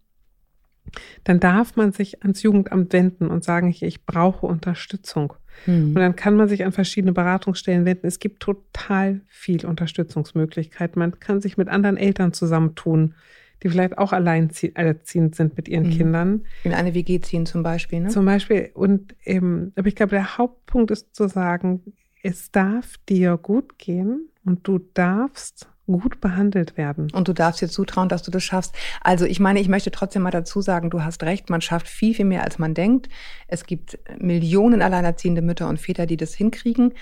dann 1.24 1.40
darf 1.40 1.74
man 1.74 1.92
sich 1.92 2.22
ans 2.22 2.42
Jugendamt 2.42 2.92
wenden 2.92 3.28
und 3.28 3.44
sagen, 3.44 3.74
ich 3.80 4.04
brauche 4.04 4.44
Unterstützung. 4.44 5.32
Mhm. 5.64 5.88
Und 5.88 6.00
dann 6.00 6.16
kann 6.16 6.36
man 6.36 6.48
sich 6.48 6.66
an 6.66 6.72
verschiedene 6.72 7.14
Beratungsstellen 7.14 7.86
wenden. 7.86 8.06
Es 8.06 8.18
gibt 8.18 8.40
total 8.40 9.22
viel 9.26 9.64
Unterstützungsmöglichkeiten. 9.64 10.98
Man 10.98 11.18
kann 11.18 11.40
sich 11.40 11.56
mit 11.56 11.68
anderen 11.68 11.96
Eltern 11.96 12.34
zusammentun, 12.34 13.14
die 13.62 13.68
vielleicht 13.68 13.98
auch 13.98 14.12
alleinerziehend 14.12 15.34
sind 15.34 15.56
mit 15.56 15.68
ihren 15.68 15.86
mhm. 15.86 15.90
Kindern. 15.90 16.44
In 16.64 16.72
eine 16.72 16.94
WG 16.94 17.20
ziehen 17.20 17.46
zum 17.46 17.62
Beispiel, 17.62 18.00
ne? 18.00 18.08
Zum 18.08 18.24
Beispiel. 18.24 18.70
Und 18.74 19.14
ähm, 19.24 19.72
aber 19.76 19.88
ich 19.88 19.96
glaube, 19.96 20.10
der 20.10 20.38
Hauptpunkt 20.38 20.90
ist 20.90 21.14
zu 21.14 21.28
sagen, 21.28 21.80
es 22.22 22.50
darf 22.50 22.96
dir 23.08 23.36
gut 23.36 23.78
gehen 23.78 24.28
und 24.44 24.66
du 24.66 24.78
darfst 24.94 25.68
gut 25.86 26.20
behandelt 26.20 26.76
werden. 26.76 27.08
Und 27.12 27.28
du 27.28 27.32
darfst 27.32 27.62
dir 27.62 27.68
zutrauen, 27.68 28.08
dass 28.08 28.22
du 28.22 28.30
das 28.30 28.42
schaffst. 28.42 28.74
Also 29.02 29.24
ich 29.24 29.38
meine, 29.38 29.60
ich 29.60 29.68
möchte 29.68 29.90
trotzdem 29.90 30.22
mal 30.22 30.30
dazu 30.30 30.60
sagen, 30.60 30.90
du 30.90 31.04
hast 31.04 31.22
recht, 31.22 31.48
man 31.48 31.60
schafft 31.60 31.88
viel, 31.88 32.14
viel 32.14 32.24
mehr, 32.24 32.42
als 32.42 32.58
man 32.58 32.74
denkt. 32.74 33.08
Es 33.46 33.64
gibt 33.64 33.98
Millionen 34.18 34.82
alleinerziehende 34.82 35.42
Mütter 35.42 35.68
und 35.68 35.78
Väter, 35.78 36.06
die 36.06 36.16
das 36.16 36.34
hinkriegen. 36.34 36.92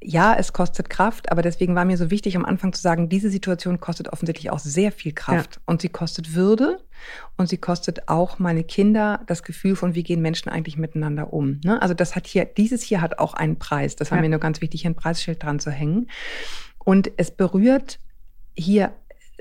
Ja, 0.00 0.34
es 0.34 0.52
kostet 0.52 0.90
Kraft, 0.90 1.32
aber 1.32 1.42
deswegen 1.42 1.74
war 1.74 1.84
mir 1.84 1.96
so 1.96 2.10
wichtig, 2.10 2.36
am 2.36 2.44
Anfang 2.44 2.72
zu 2.72 2.80
sagen, 2.80 3.08
diese 3.08 3.30
Situation 3.30 3.80
kostet 3.80 4.12
offensichtlich 4.12 4.50
auch 4.50 4.60
sehr 4.60 4.92
viel 4.92 5.12
Kraft. 5.12 5.56
Ja. 5.56 5.62
Und 5.66 5.82
sie 5.82 5.88
kostet 5.88 6.34
Würde 6.34 6.80
und 7.36 7.48
sie 7.48 7.56
kostet 7.56 8.08
auch 8.08 8.38
meine 8.38 8.62
Kinder 8.62 9.20
das 9.26 9.42
Gefühl 9.42 9.74
von, 9.74 9.94
wie 9.94 10.04
gehen 10.04 10.22
Menschen 10.22 10.50
eigentlich 10.50 10.76
miteinander 10.76 11.32
um. 11.32 11.60
Ne? 11.64 11.82
Also 11.82 11.94
das 11.94 12.14
hat 12.14 12.26
hier, 12.26 12.44
dieses 12.44 12.82
hier 12.82 13.00
hat 13.00 13.18
auch 13.18 13.34
einen 13.34 13.58
Preis. 13.58 13.96
Das 13.96 14.10
war 14.12 14.20
mir 14.20 14.28
nur 14.28 14.38
ganz 14.38 14.60
wichtig, 14.60 14.82
hier 14.82 14.90
ein 14.90 14.96
Preisschild 14.96 15.42
dran 15.42 15.58
zu 15.58 15.70
hängen. 15.70 16.08
Und 16.78 17.10
es 17.16 17.32
berührt 17.32 17.98
hier 18.56 18.92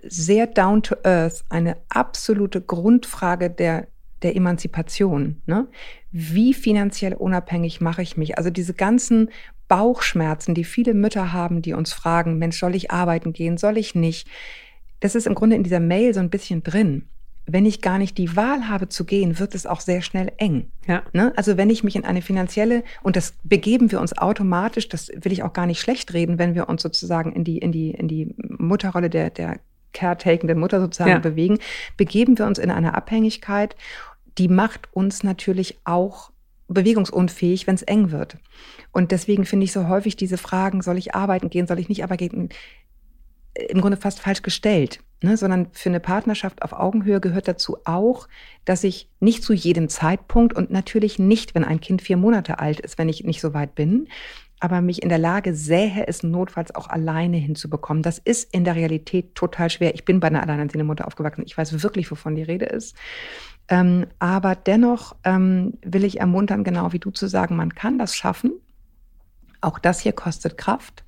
sehr 0.04 0.48
down 0.48 0.82
to 0.82 0.96
earth 1.04 1.44
eine 1.50 1.78
absolute 1.90 2.62
Grundfrage 2.62 3.50
der 3.50 3.88
der 4.24 4.36
Emanzipation. 4.36 5.42
Ne? 5.46 5.68
Wie 6.12 6.54
finanziell 6.54 7.14
unabhängig 7.14 7.82
mache 7.82 8.02
ich 8.02 8.18
mich? 8.18 8.38
Also 8.38 8.50
diese 8.50 8.74
ganzen 8.74 9.30
Bauchschmerzen, 9.68 10.56
die 10.56 10.64
viele 10.64 10.94
Mütter 10.94 11.34
haben, 11.34 11.62
die 11.62 11.74
uns 11.74 11.94
fragen, 11.94 12.38
Mensch, 12.38 12.60
soll 12.60 12.76
ich 12.76 12.92
arbeiten 12.92 13.34
gehen, 13.34 13.58
soll 13.58 13.78
ich 13.78 13.96
nicht? 13.96 14.28
Das 15.00 15.16
ist 15.16 15.28
im 15.28 15.36
Grunde 15.36 15.56
in 15.56 15.64
dieser 15.64 15.80
Mail 15.80 16.14
so 16.14 16.20
ein 16.20 16.30
bisschen 16.30 16.64
drin. 16.64 17.04
Wenn 17.46 17.66
ich 17.66 17.82
gar 17.82 17.98
nicht 17.98 18.18
die 18.18 18.36
Wahl 18.36 18.68
habe 18.68 18.90
zu 18.90 19.06
gehen, 19.06 19.40
wird 19.40 19.56
es 19.56 19.66
auch 19.66 19.80
sehr 19.80 20.02
schnell 20.02 20.34
eng. 20.38 20.70
Ja. 20.86 21.04
Ne? 21.14 21.32
Also 21.38 21.56
wenn 21.56 21.70
ich 21.70 21.84
mich 21.84 21.96
in 21.96 22.04
eine 22.04 22.22
finanzielle, 22.22 22.84
und 23.04 23.16
das 23.16 23.36
begeben 23.44 23.92
wir 23.92 24.02
uns 24.02 24.18
automatisch, 24.18 24.90
das 24.90 25.10
will 25.14 25.32
ich 25.32 25.44
auch 25.44 25.54
gar 25.54 25.66
nicht 25.66 25.80
schlecht 25.80 26.14
reden, 26.14 26.40
wenn 26.40 26.56
wir 26.56 26.68
uns 26.68 26.82
sozusagen 26.82 27.32
in 27.32 27.44
die, 27.44 27.58
in 27.58 27.72
die, 27.72 27.92
in 27.92 28.08
die 28.08 28.36
Mutterrolle 28.38 29.10
der, 29.10 29.30
der 29.30 29.60
caretakenden 29.94 30.60
Mutter 30.60 30.80
sozusagen 30.80 31.12
ja. 31.12 31.20
bewegen, 31.20 31.60
begeben 31.96 32.38
wir 32.38 32.46
uns 32.46 32.60
in 32.60 32.70
eine 32.70 32.96
Abhängigkeit, 32.96 33.76
die 34.38 34.48
macht 34.48 34.94
uns 34.94 35.24
natürlich 35.24 35.80
auch 35.86 36.32
bewegungsunfähig, 36.68 37.68
wenn 37.68 37.76
es 37.76 37.84
eng 37.84 38.12
wird. 38.12 38.38
Und 38.92 39.12
deswegen 39.12 39.46
finde 39.46 39.66
ich 39.66 39.72
so 39.72 39.88
häufig 39.88 40.16
diese 40.16 40.38
Fragen, 40.38 40.82
soll 40.82 40.98
ich 40.98 41.16
arbeiten 41.16 41.50
gehen, 41.50 41.68
soll 41.68 41.80
ich 41.80 41.90
nicht 41.90 42.04
arbeiten 42.04 42.30
gehen, 42.30 42.50
im 43.70 43.82
Grunde 43.82 43.98
fast 43.98 44.20
falsch 44.20 44.42
gestellt. 44.42 45.00
Ne? 45.24 45.36
sondern 45.36 45.70
für 45.72 45.90
eine 45.90 46.00
Partnerschaft 46.00 46.62
auf 46.62 46.74
Augenhöhe 46.74 47.20
gehört 47.20 47.48
dazu 47.48 47.80
auch, 47.86 48.28
dass 48.66 48.84
ich 48.84 49.10
nicht 49.20 49.44
zu 49.44 49.52
jedem 49.52 49.90
Zeitpunkt 49.90 50.56
und 50.56 50.70
natürlich 50.70 51.18
nicht, 51.18 51.56
wenn 51.56 51.64
ein 51.64 51.80
Kind 51.82 52.04
vier 52.04 52.18
Monate 52.18 52.60
alt 52.60 52.80
ist, 52.80 53.00
wenn 53.00 53.10
ich 53.10 53.24
nicht 53.24 53.42
so 53.42 53.56
weit 53.56 53.74
bin, 53.74 54.10
aber 54.60 54.82
mich 54.82 55.02
in 55.02 55.10
der 55.10 55.18
Lage 55.18 55.56
sähe, 55.56 56.06
es 56.08 56.22
notfalls 56.22 56.74
auch 56.76 56.88
alleine 56.88 57.38
hinzubekommen. 57.38 58.04
Das 58.04 58.20
ist 58.20 58.54
in 58.54 58.64
der 58.64 58.76
Realität 58.76 59.34
total 59.34 59.72
schwer. 59.72 59.96
Ich 59.96 60.06
bin 60.06 60.20
bei 60.20 60.28
einer 60.28 60.44
alleinerziehenden 60.44 60.88
Mutter 60.88 61.08
aufgewachsen. 61.08 61.44
Ich 61.48 61.58
weiß 61.58 61.82
wirklich, 61.82 62.12
wovon 62.12 62.36
die 62.36 62.44
Rede 62.44 62.66
ist. 62.66 62.96
Ähm, 63.70 64.08
aber 64.20 64.56
dennoch 64.56 65.16
ähm, 65.24 65.74
will 65.84 66.06
ich 66.06 66.20
ermuntern, 66.20 66.64
genau 66.64 66.94
wie 66.94 67.00
du 67.00 67.12
zu 67.12 67.28
sagen, 67.28 67.56
man 67.56 67.76
kann 67.76 67.98
das 67.98 68.16
schaffen. 68.16 68.54
Auch 69.60 69.80
das 69.80 70.00
hier 70.00 70.14
kostet 70.14 70.58
Kraft. 70.58 71.04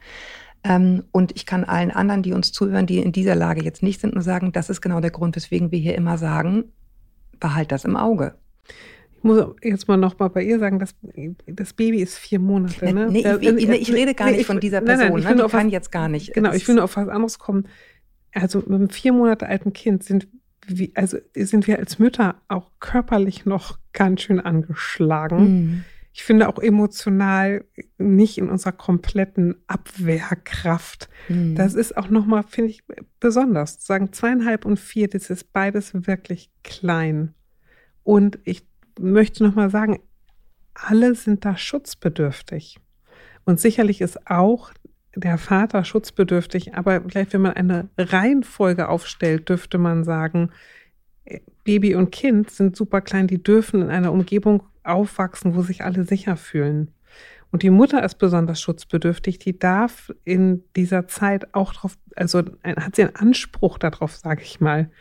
Ähm, 0.63 1.04
und 1.12 1.32
ich 1.36 1.46
kann 1.46 1.63
allen 1.63 1.92
anderen, 1.92 2.22
die 2.22 2.34
uns 2.34 2.51
zuhören, 2.51 2.86
die 2.86 2.98
in 2.98 3.13
dieser 3.13 3.36
Lage 3.36 3.63
jetzt 3.63 3.82
nicht 3.82 4.01
sind, 4.01 4.13
nur 4.13 4.24
sagen, 4.24 4.51
das 4.51 4.70
ist 4.70 4.82
genau 4.82 5.00
der 5.00 5.12
Grund, 5.12 5.36
weswegen 5.36 5.72
wir 5.72 5.80
hier 5.80 5.96
immer 5.96 6.18
sagen, 6.18 6.66
behalt 7.39 7.72
das 7.72 7.86
im 7.86 7.96
Auge. 7.96 8.36
Ich 9.18 9.24
muss 9.24 9.46
jetzt 9.62 9.88
mal 9.88 9.98
noch 9.98 10.18
mal 10.20 10.30
bei 10.30 10.44
ihr 10.44 10.60
sagen, 10.60 10.80
das, 10.80 10.96
das 11.46 11.74
Baby 11.74 12.01
ist 12.01 12.18
vier 12.18 12.39
Monate. 12.39 12.94
Ne? 12.94 13.10
Nee, 13.10 13.20
ich, 13.20 13.48
ich, 13.48 13.70
ich, 13.70 13.94
rede 13.94 14.13
gar 14.13 14.32
nee, 14.32 14.38
nicht 14.38 14.46
von 14.46 14.60
dieser 14.60 14.82
Person. 14.82 15.08
Nein, 15.08 15.10
nein, 15.10 15.20
ich 15.20 15.25
ne? 15.25 15.44
Die 15.44 15.51
kann 15.51 15.66
was, 15.68 15.72
jetzt 15.74 15.92
gar 15.92 16.08
nicht. 16.08 16.34
Genau, 16.34 16.54
ich 16.54 16.68
will 16.68 16.75
nur 16.75 16.86
auf 16.86 16.96
was 16.96 17.08
anderes 17.08 17.39
kommen. 17.39 17.68
Also 18.34 18.60
mit 18.60 18.74
einem 18.74 18.89
vier 18.89 19.12
Monate 19.12 19.48
alten 19.48 19.74
Kind 19.74 20.04
sind 20.04 20.28
wie, 20.69 20.91
also 20.95 21.17
sind 21.35 21.67
wir 21.67 21.79
als 21.79 21.99
Mütter 21.99 22.35
auch 22.47 22.71
körperlich 22.79 23.45
noch 23.45 23.79
ganz 23.93 24.21
schön 24.21 24.39
angeschlagen. 24.39 25.41
Mhm. 25.41 25.85
Ich 26.11 26.23
finde 26.23 26.49
auch 26.49 26.59
emotional 26.59 27.65
nicht 27.97 28.38
in 28.38 28.49
unserer 28.49 28.71
kompletten 28.71 29.55
Abwehrkraft. 29.67 31.09
Mhm. 31.27 31.55
Das 31.55 31.75
ist 31.75 31.95
auch 31.97 32.09
nochmal, 32.09 32.43
finde 32.43 32.71
ich, 32.71 32.83
besonders. 33.19 33.85
Sagen 33.85 34.11
zweieinhalb 34.11 34.65
und 34.65 34.79
vier, 34.79 35.07
das 35.07 35.29
ist 35.29 35.53
beides 35.53 35.91
wirklich 35.93 36.51
klein. 36.63 37.35
Und 38.03 38.39
ich 38.43 38.67
möchte 38.99 39.43
nochmal 39.43 39.69
sagen, 39.69 39.99
alle 40.73 41.15
sind 41.15 41.45
da 41.45 41.55
schutzbedürftig. 41.57 42.79
Und 43.45 43.59
sicherlich 43.59 44.01
ist 44.01 44.29
auch 44.29 44.71
der 45.16 45.38
Vater 45.38 45.84
schutzbedürftig, 45.84 46.75
aber 46.75 47.01
vielleicht, 47.01 47.34
wenn 47.34 47.42
man 47.42 47.54
eine 47.54 47.89
Reihenfolge 47.98 48.89
aufstellt, 48.89 49.50
dürfte 49.50 49.78
man 49.78 50.04
sagen, 50.04 50.51
Baby 51.63 51.96
und 51.96 52.12
Kind 52.12 52.50
sind 52.50 52.75
super 52.75 53.01
klein, 53.01 53.28
die 53.28 53.42
dürfen 53.42 53.82
in 53.82 53.89
einer 53.89 54.12
Umgebung 54.12 54.63
aufwachsen, 54.84 55.56
wo 55.56 55.62
sich 55.62 55.84
alle 55.84 56.04
sicher 56.04 56.38
fühlen. 56.38 56.92
Und 57.51 57.63
die 57.63 57.70
Mutter 57.72 58.04
ist 58.04 58.16
besonders 58.16 58.62
schutzbedürftig, 58.62 59.39
die 59.39 59.58
darf 59.58 60.13
in 60.24 60.63
dieser 60.75 61.08
Zeit 61.08 61.54
auch 61.54 61.74
drauf, 61.74 61.98
also 62.16 62.44
hat 62.63 62.96
sie 62.96 63.04
einen 63.04 63.16
Anspruch 63.16 63.80
darauf, 63.80 64.16
sage 64.16 64.44
ich 64.44 64.60
mal, 64.60 64.92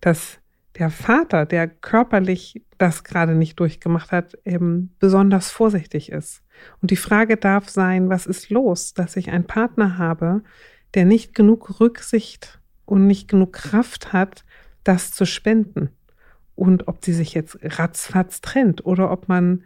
dass 0.00 0.38
der 0.78 0.90
Vater, 0.90 1.44
der 1.44 1.68
körperlich 1.68 2.62
das 2.78 3.04
gerade 3.04 3.34
nicht 3.34 3.60
durchgemacht 3.60 4.12
hat, 4.12 4.38
eben 4.46 4.94
besonders 4.98 5.50
vorsichtig 5.50 6.10
ist. 6.10 6.42
Und 6.80 6.90
die 6.90 6.96
Frage 6.96 7.36
darf 7.36 7.68
sein, 7.68 8.08
was 8.08 8.26
ist 8.26 8.50
los, 8.50 8.94
dass 8.94 9.16
ich 9.16 9.30
einen 9.30 9.44
Partner 9.44 9.98
habe, 9.98 10.42
der 10.94 11.04
nicht 11.04 11.34
genug 11.34 11.80
Rücksicht 11.80 12.58
und 12.86 13.06
nicht 13.06 13.28
genug 13.28 13.52
Kraft 13.52 14.12
hat, 14.12 14.44
das 14.84 15.12
zu 15.12 15.24
spenden. 15.24 15.90
Und 16.56 16.88
ob 16.88 17.04
sie 17.04 17.12
sich 17.12 17.34
jetzt 17.34 17.58
ratzfatz 17.62 18.40
trennt 18.40 18.84
oder 18.84 19.10
ob 19.10 19.28
man 19.28 19.64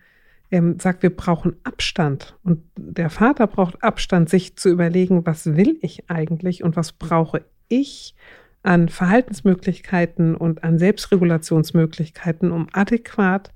ähm, 0.51 0.79
sagt, 0.79 1.03
wir 1.03 1.15
brauchen 1.15 1.57
Abstand. 1.65 2.37
Und 2.45 2.63
der 2.77 3.11
Vater 3.11 3.47
braucht 3.47 3.83
Abstand, 3.83 4.29
sich 4.29 4.57
zu 4.57 4.69
überlegen, 4.69 5.27
was 5.27 5.57
will 5.57 5.79
ich 5.81 6.09
eigentlich 6.09 6.63
und 6.63 6.77
was 6.77 6.93
brauche 6.93 7.45
ich 7.69 8.15
an 8.63 8.89
Verhaltensmöglichkeiten 8.89 10.35
und 10.35 10.65
an 10.65 10.79
Selbstregulationsmöglichkeiten, 10.79 12.51
um 12.51 12.69
adäquat 12.73 13.53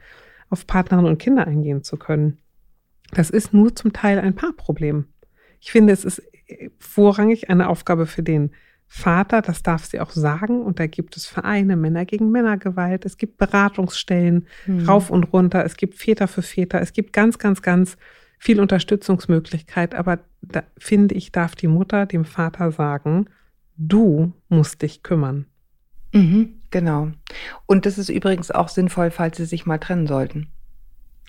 auf 0.51 0.67
Partnerinnen 0.67 1.11
und 1.11 1.19
Kinder 1.19 1.47
eingehen 1.47 1.83
zu 1.83 1.97
können. 1.97 2.39
Das 3.13 3.31
ist 3.31 3.55
nur 3.55 3.75
zum 3.75 3.93
Teil 3.93 4.19
ein 4.19 4.35
Paarproblem. 4.35 5.07
Ich 5.61 5.71
finde, 5.73 5.93
es 5.93 6.05
ist 6.05 6.23
vorrangig 6.79 7.51
eine 7.51 7.69
Aufgabe 7.69 8.07
für 8.07 8.23
den 8.23 8.51
Vater, 8.87 9.43
das 9.43 9.63
darf 9.63 9.85
sie 9.85 10.01
auch 10.01 10.11
sagen. 10.11 10.63
Und 10.63 10.81
da 10.81 10.87
gibt 10.87 11.17
es 11.17 11.27
Vereine, 11.27 11.77
Männer 11.77 12.07
gegen 12.07 12.31
Männergewalt, 12.31 13.05
es 13.05 13.19
gibt 13.19 13.37
Beratungsstellen 13.37 14.47
mhm. 14.67 14.87
rauf 14.87 15.11
und 15.11 15.25
runter, 15.25 15.65
es 15.65 15.77
gibt 15.77 15.95
Väter 15.95 16.27
für 16.27 16.43
Väter, 16.43 16.81
es 16.81 16.95
gibt 16.95 17.13
ganz, 17.13 17.39
ganz, 17.39 17.61
ganz 17.61 17.99
viel 18.39 18.61
Unterstützungsmöglichkeit. 18.61 19.95
Aber 19.95 20.21
da 20.41 20.63
finde 20.79 21.15
ich, 21.15 21.33
darf 21.33 21.55
die 21.55 21.69
Mutter 21.69 22.07
dem 22.07 22.25
Vater 22.25 22.73
sagen, 22.73 23.27
du 23.77 24.33
musst 24.49 24.81
dich 24.81 25.03
kümmern. 25.03 25.47
Mhm, 26.13 26.61
genau. 26.71 27.11
Und 27.67 27.85
das 27.85 27.99
ist 27.99 28.09
übrigens 28.09 28.51
auch 28.51 28.69
sinnvoll, 28.69 29.11
falls 29.11 29.37
sie 29.37 29.45
sich 29.45 29.67
mal 29.67 29.79
trennen 29.79 30.07
sollten. 30.07 30.49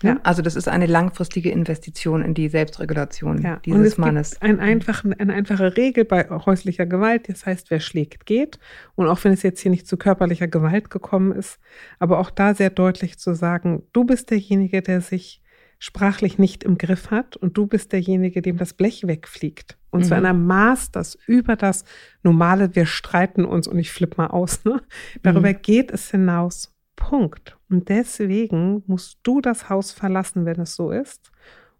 Ja, 0.02 0.18
also 0.22 0.40
das 0.40 0.56
ist 0.56 0.68
eine 0.68 0.86
langfristige 0.86 1.50
Investition 1.50 2.22
in 2.22 2.32
die 2.34 2.48
Selbstregulation 2.48 3.42
ja. 3.42 3.56
dieses 3.64 3.78
und 3.78 3.86
es 3.86 3.98
Mannes. 3.98 4.30
Gibt 4.30 4.44
ein 4.44 4.60
einfachen, 4.60 5.12
eine 5.12 5.34
einfache 5.34 5.76
Regel 5.76 6.04
bei 6.04 6.28
häuslicher 6.28 6.86
Gewalt, 6.86 7.28
das 7.28 7.44
heißt, 7.44 7.70
wer 7.70 7.80
schlägt, 7.80 8.24
geht. 8.24 8.58
Und 8.94 9.08
auch 9.08 9.22
wenn 9.24 9.32
es 9.32 9.42
jetzt 9.42 9.60
hier 9.60 9.70
nicht 9.70 9.86
zu 9.86 9.96
körperlicher 9.96 10.48
Gewalt 10.48 10.90
gekommen 10.90 11.32
ist, 11.32 11.58
aber 11.98 12.18
auch 12.18 12.30
da 12.30 12.54
sehr 12.54 12.70
deutlich 12.70 13.18
zu 13.18 13.34
sagen, 13.34 13.82
du 13.92 14.04
bist 14.04 14.30
derjenige, 14.30 14.80
der 14.80 15.02
sich 15.02 15.42
sprachlich 15.78 16.38
nicht 16.38 16.62
im 16.62 16.78
Griff 16.78 17.10
hat 17.10 17.36
und 17.36 17.56
du 17.56 17.66
bist 17.66 17.92
derjenige, 17.92 18.42
dem 18.42 18.58
das 18.58 18.74
Blech 18.74 19.06
wegfliegt. 19.06 19.78
Und 19.90 20.00
mhm. 20.00 20.04
zu 20.04 20.14
einer 20.14 20.34
Maß, 20.34 20.92
das 20.92 21.16
über 21.26 21.56
das 21.56 21.84
normale, 22.22 22.74
wir 22.76 22.86
streiten 22.86 23.44
uns 23.44 23.66
und 23.66 23.78
ich 23.78 23.90
flippe 23.90 24.18
mal 24.18 24.28
aus, 24.28 24.64
ne? 24.64 24.82
Darüber 25.22 25.48
mhm. 25.48 25.62
geht 25.62 25.90
es 25.90 26.10
hinaus. 26.10 26.76
Punkt. 26.96 27.56
Und 27.70 27.88
deswegen 27.88 28.82
musst 28.86 29.20
du 29.22 29.40
das 29.40 29.68
Haus 29.68 29.92
verlassen, 29.92 30.44
wenn 30.44 30.60
es 30.60 30.74
so 30.74 30.90
ist. 30.90 31.30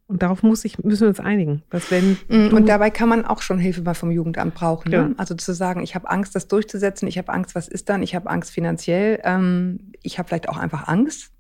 Und 0.07 0.23
darauf 0.23 0.43
muss 0.43 0.65
ich, 0.65 0.79
müssen 0.79 1.03
wir 1.03 1.09
uns 1.09 1.21
einigen. 1.21 1.63
Dass 1.71 1.91
wenn 1.91 2.17
mm, 2.29 2.53
und 2.53 2.69
dabei 2.69 2.91
kann 2.91 3.09
man 3.09 3.25
auch 3.25 3.43
schon 3.43 3.59
Hilfe 3.59 3.83
mal 3.83 3.95
vom 3.95 4.11
Jugendamt 4.11 4.55
brauchen. 4.55 4.91
Ne? 4.91 4.97
Ja. 4.97 5.11
Also 5.17 5.35
zu 5.35 5.53
sagen, 5.53 5.83
ich 5.83 5.95
habe 5.95 6.11
Angst, 6.11 6.35
das 6.35 6.49
durchzusetzen, 6.49 7.07
ich 7.07 7.17
habe 7.17 7.33
Angst, 7.33 7.55
was 7.55 7.69
ist 7.69 7.89
dann, 7.89 8.03
ich 8.03 8.17
habe 8.17 8.29
Angst 8.29 8.51
finanziell, 8.51 9.21
ähm, 9.23 9.93
ich 10.03 10.19
habe 10.19 10.29
vielleicht 10.29 10.49
auch 10.49 10.57
einfach 10.57 10.89
Angst, 10.89 11.31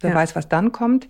wer 0.00 0.10
ja. 0.10 0.16
weiß, 0.16 0.36
was 0.36 0.48
dann 0.48 0.70
kommt. 0.70 1.08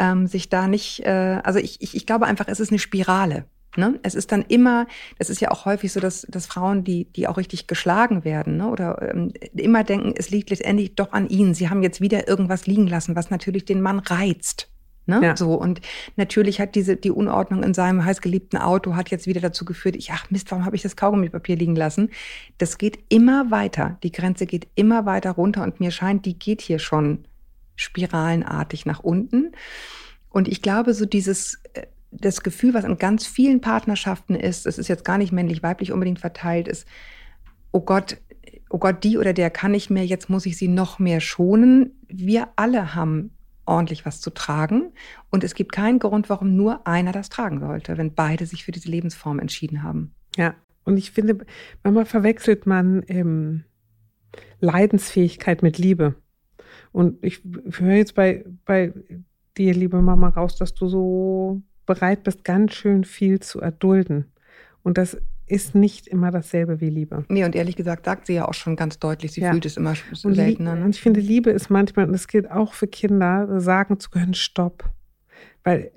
Ähm, 0.00 0.26
sich 0.26 0.48
da 0.48 0.66
nicht, 0.66 1.04
äh, 1.06 1.40
also 1.44 1.60
ich, 1.60 1.80
ich, 1.80 1.94
ich 1.94 2.06
glaube 2.06 2.26
einfach, 2.26 2.48
es 2.48 2.58
ist 2.58 2.70
eine 2.70 2.80
Spirale. 2.80 3.44
Ne? 3.76 4.00
Es 4.02 4.14
ist 4.14 4.32
dann 4.32 4.42
immer, 4.48 4.86
das 5.18 5.30
ist 5.30 5.40
ja 5.40 5.50
auch 5.50 5.64
häufig 5.64 5.92
so, 5.92 6.00
dass, 6.00 6.22
dass 6.22 6.46
Frauen, 6.46 6.84
die, 6.84 7.04
die 7.04 7.28
auch 7.28 7.36
richtig 7.36 7.66
geschlagen 7.66 8.24
werden, 8.24 8.56
ne? 8.56 8.68
oder 8.68 9.10
ähm, 9.14 9.32
immer 9.54 9.84
denken, 9.84 10.14
es 10.16 10.30
liegt 10.30 10.50
letztendlich 10.50 10.94
doch 10.94 11.12
an 11.12 11.28
ihnen. 11.28 11.54
Sie 11.54 11.68
haben 11.68 11.82
jetzt 11.82 12.00
wieder 12.00 12.28
irgendwas 12.28 12.66
liegen 12.66 12.86
lassen, 12.86 13.14
was 13.14 13.30
natürlich 13.30 13.64
den 13.64 13.82
Mann 13.82 13.98
reizt. 13.98 14.70
Ne? 15.08 15.20
Ja. 15.22 15.36
So 15.36 15.54
und 15.54 15.80
natürlich 16.16 16.60
hat 16.60 16.74
diese 16.74 16.96
die 16.96 17.10
Unordnung 17.10 17.62
in 17.62 17.72
seinem 17.72 18.04
heißgeliebten 18.04 18.58
Auto 18.58 18.94
hat 18.94 19.10
jetzt 19.10 19.26
wieder 19.26 19.40
dazu 19.40 19.64
geführt, 19.64 19.96
ich 19.96 20.12
ach 20.12 20.30
Mist, 20.30 20.50
warum 20.50 20.66
habe 20.66 20.76
ich 20.76 20.82
das 20.82 20.96
Kaugummipapier 20.96 21.56
liegen 21.56 21.74
lassen? 21.74 22.10
Das 22.58 22.76
geht 22.76 22.98
immer 23.08 23.50
weiter. 23.50 23.96
Die 24.02 24.12
Grenze 24.12 24.44
geht 24.44 24.68
immer 24.74 25.06
weiter 25.06 25.30
runter 25.30 25.62
und 25.62 25.80
mir 25.80 25.92
scheint, 25.92 26.26
die 26.26 26.38
geht 26.38 26.60
hier 26.60 26.78
schon 26.78 27.24
spiralenartig 27.74 28.84
nach 28.84 29.00
unten. 29.00 29.52
Und 30.28 30.46
ich 30.46 30.60
glaube, 30.60 30.92
so 30.92 31.06
dieses 31.06 31.58
äh, 31.72 31.86
das 32.10 32.42
Gefühl, 32.42 32.74
was 32.74 32.84
in 32.84 32.98
ganz 32.98 33.26
vielen 33.26 33.60
Partnerschaften 33.60 34.34
ist, 34.34 34.66
es 34.66 34.78
ist 34.78 34.88
jetzt 34.88 35.04
gar 35.04 35.18
nicht 35.18 35.32
männlich-weiblich 35.32 35.92
unbedingt 35.92 36.20
verteilt, 36.20 36.68
ist, 36.68 36.86
oh 37.72 37.80
Gott, 37.80 38.16
oh 38.70 38.78
Gott, 38.78 39.04
die 39.04 39.18
oder 39.18 39.32
der 39.32 39.50
kann 39.50 39.72
nicht 39.72 39.90
mehr, 39.90 40.06
jetzt 40.06 40.30
muss 40.30 40.46
ich 40.46 40.56
sie 40.56 40.68
noch 40.68 40.98
mehr 40.98 41.20
schonen. 41.20 41.98
Wir 42.08 42.48
alle 42.56 42.94
haben 42.94 43.30
ordentlich 43.66 44.06
was 44.06 44.20
zu 44.20 44.30
tragen 44.30 44.92
und 45.30 45.44
es 45.44 45.54
gibt 45.54 45.72
keinen 45.72 45.98
Grund, 45.98 46.30
warum 46.30 46.56
nur 46.56 46.86
einer 46.86 47.12
das 47.12 47.28
tragen 47.28 47.60
sollte, 47.60 47.98
wenn 47.98 48.14
beide 48.14 48.46
sich 48.46 48.64
für 48.64 48.72
diese 48.72 48.88
Lebensform 48.88 49.38
entschieden 49.38 49.82
haben. 49.82 50.14
Ja, 50.36 50.54
und 50.84 50.96
ich 50.96 51.10
finde, 51.10 51.44
manchmal 51.82 52.06
verwechselt 52.06 52.66
man 52.66 53.04
ähm, 53.08 53.64
Leidensfähigkeit 54.60 55.62
mit 55.62 55.76
Liebe. 55.76 56.14
Und 56.92 57.22
ich 57.22 57.42
höre 57.78 57.96
jetzt 57.96 58.14
bei, 58.14 58.44
bei 58.64 58.94
dir, 59.58 59.74
liebe 59.74 60.00
Mama, 60.00 60.30
raus, 60.30 60.56
dass 60.56 60.74
du 60.74 60.88
so 60.88 61.62
bereit 61.88 62.22
bist, 62.22 62.44
ganz 62.44 62.74
schön 62.74 63.02
viel 63.02 63.40
zu 63.40 63.60
erdulden. 63.60 64.26
Und 64.84 64.96
das 64.96 65.16
ist 65.48 65.74
nicht 65.74 66.06
immer 66.06 66.30
dasselbe 66.30 66.80
wie 66.80 66.90
Liebe. 66.90 67.24
Nee, 67.28 67.44
und 67.44 67.56
ehrlich 67.56 67.74
gesagt 67.74 68.04
sagt 68.04 68.26
sie 68.26 68.34
ja 68.34 68.46
auch 68.46 68.54
schon 68.54 68.76
ganz 68.76 68.98
deutlich, 68.98 69.32
sie 69.32 69.40
ja. 69.40 69.50
fühlt 69.50 69.66
es 69.66 69.76
immer 69.76 69.94
und 70.22 70.34
seltener. 70.34 70.76
Ne? 70.76 70.84
Und 70.84 70.94
ich 70.94 71.00
finde, 71.00 71.20
Liebe 71.20 71.50
ist 71.50 71.70
manchmal, 71.70 72.06
und 72.06 72.12
das 72.12 72.28
gilt 72.28 72.50
auch 72.50 72.74
für 72.74 72.86
Kinder, 72.86 73.60
sagen 73.60 73.98
zu 73.98 74.10
können, 74.10 74.34
Stopp. 74.34 74.84
Weil, 75.64 75.90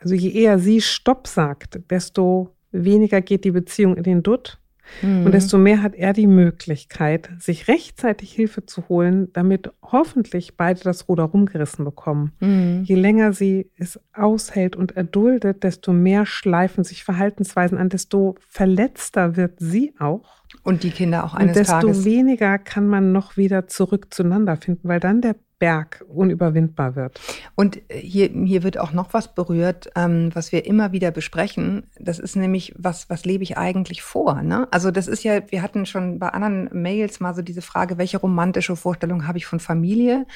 also 0.00 0.14
je 0.14 0.30
eher 0.30 0.58
sie 0.58 0.80
Stopp 0.80 1.26
sagt, 1.26 1.80
desto 1.90 2.54
weniger 2.72 3.20
geht 3.20 3.44
die 3.44 3.52
Beziehung 3.52 3.96
in 3.96 4.02
den 4.02 4.22
Dutt 4.22 4.60
Mhm. 5.02 5.26
Und 5.26 5.32
desto 5.32 5.58
mehr 5.58 5.82
hat 5.82 5.94
er 5.94 6.12
die 6.12 6.26
Möglichkeit, 6.26 7.30
sich 7.38 7.68
rechtzeitig 7.68 8.32
Hilfe 8.32 8.66
zu 8.66 8.88
holen, 8.88 9.32
damit 9.32 9.70
hoffentlich 9.82 10.56
beide 10.56 10.80
das 10.80 11.08
Ruder 11.08 11.24
rumgerissen 11.24 11.84
bekommen. 11.84 12.32
Mhm. 12.40 12.82
Je 12.84 12.94
länger 12.94 13.32
sie 13.32 13.70
es 13.76 14.00
aushält 14.12 14.76
und 14.76 14.96
erduldet, 14.96 15.64
desto 15.64 15.92
mehr 15.92 16.26
schleifen 16.26 16.84
sich 16.84 17.04
Verhaltensweisen 17.04 17.78
an, 17.78 17.88
desto 17.88 18.36
verletzter 18.48 19.36
wird 19.36 19.54
sie 19.58 19.94
auch. 19.98 20.42
Und 20.62 20.82
die 20.82 20.90
Kinder 20.90 21.24
auch 21.24 21.34
eines 21.34 21.48
und 21.48 21.56
desto 21.56 21.72
Tages. 21.72 21.96
Desto 21.96 22.04
weniger 22.10 22.58
kann 22.58 22.86
man 22.86 23.12
noch 23.12 23.36
wieder 23.36 23.68
zurück 23.68 24.08
zueinander 24.10 24.56
finden, 24.56 24.88
weil 24.88 25.00
dann 25.00 25.20
der 25.20 25.36
Berg 25.58 26.04
unüberwindbar 26.08 26.94
wird. 26.94 27.20
Und 27.54 27.80
hier, 27.90 28.28
hier 28.28 28.62
wird 28.62 28.78
auch 28.78 28.92
noch 28.92 29.12
was 29.12 29.34
berührt, 29.34 29.90
ähm, 29.96 30.30
was 30.34 30.52
wir 30.52 30.66
immer 30.66 30.92
wieder 30.92 31.10
besprechen. 31.10 31.86
Das 31.98 32.18
ist 32.18 32.36
nämlich, 32.36 32.74
was, 32.78 33.10
was 33.10 33.24
lebe 33.24 33.42
ich 33.42 33.58
eigentlich 33.58 34.02
vor? 34.02 34.42
Ne? 34.42 34.68
Also 34.70 34.90
das 34.90 35.08
ist 35.08 35.24
ja, 35.24 35.40
wir 35.50 35.62
hatten 35.62 35.86
schon 35.86 36.18
bei 36.18 36.28
anderen 36.28 36.68
Mails 36.72 37.20
mal 37.20 37.34
so 37.34 37.42
diese 37.42 37.62
Frage, 37.62 37.98
welche 37.98 38.18
romantische 38.18 38.76
Vorstellung 38.76 39.26
habe 39.26 39.38
ich 39.38 39.46
von 39.46 39.60
Familie? 39.60 40.26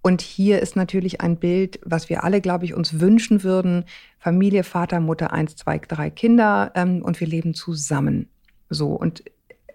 Und 0.00 0.20
hier 0.20 0.60
ist 0.60 0.76
natürlich 0.76 1.20
ein 1.20 1.38
Bild, 1.38 1.80
was 1.84 2.08
wir 2.08 2.22
alle, 2.22 2.40
glaube 2.40 2.64
ich, 2.64 2.74
uns 2.74 3.00
wünschen 3.00 3.42
würden. 3.42 3.84
Familie, 4.18 4.62
Vater, 4.62 5.00
Mutter, 5.00 5.32
eins, 5.32 5.56
zwei, 5.56 5.78
drei 5.78 6.10
Kinder 6.10 6.70
ähm, 6.74 7.02
und 7.02 7.18
wir 7.18 7.26
leben 7.26 7.54
zusammen. 7.54 8.28
So. 8.70 8.92
Und 8.92 9.24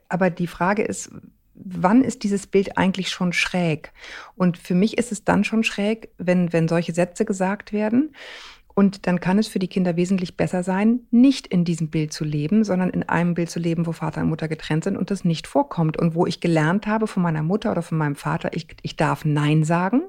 aber 0.08 0.30
die 0.30 0.48
Frage 0.48 0.84
ist, 0.84 1.12
wann 1.56 2.04
ist 2.04 2.24
dieses 2.24 2.48
Bild 2.48 2.78
eigentlich 2.78 3.10
schon 3.10 3.34
schräg? 3.34 3.92
Und 4.36 4.58
für 4.58 4.76
mich 4.76 4.98
ist 4.98 5.12
es 5.12 5.24
dann 5.24 5.44
schon 5.44 5.64
schräg, 5.64 6.10
wenn, 6.18 6.54
wenn 6.54 6.68
solche 6.68 6.94
Sätze 6.94 7.26
gesagt 7.26 7.74
werden. 7.74 8.14
Und 8.76 9.06
dann 9.06 9.20
kann 9.20 9.38
es 9.38 9.48
für 9.48 9.60
die 9.60 9.68
Kinder 9.68 9.96
wesentlich 9.96 10.36
besser 10.36 10.64
sein, 10.64 11.02
nicht 11.12 11.46
in 11.46 11.64
diesem 11.64 11.90
Bild 11.90 12.12
zu 12.12 12.24
leben, 12.24 12.64
sondern 12.64 12.90
in 12.90 13.04
einem 13.04 13.36
Bild 13.36 13.52
zu 13.52 13.60
leben, 13.60 13.86
wo 13.86 13.92
Vater 13.92 14.22
und 14.22 14.30
Mutter 14.30 14.48
getrennt 14.48 14.84
sind 14.84 14.98
und 14.98 15.12
das 15.12 15.24
nicht 15.26 15.46
vorkommt. 15.46 15.98
Und 15.98 16.16
wo 16.16 16.26
ich 16.26 16.40
gelernt 16.40 16.88
habe 16.88 17.06
von 17.06 17.22
meiner 17.22 17.44
Mutter 17.44 17.72
oder 17.72 17.84
von 17.84 18.00
meinem 18.00 18.16
Vater, 18.16 18.50
ich, 18.54 18.68
ich 18.82 18.96
darf 18.96 19.26
Nein 19.26 19.64
sagen. 19.64 20.02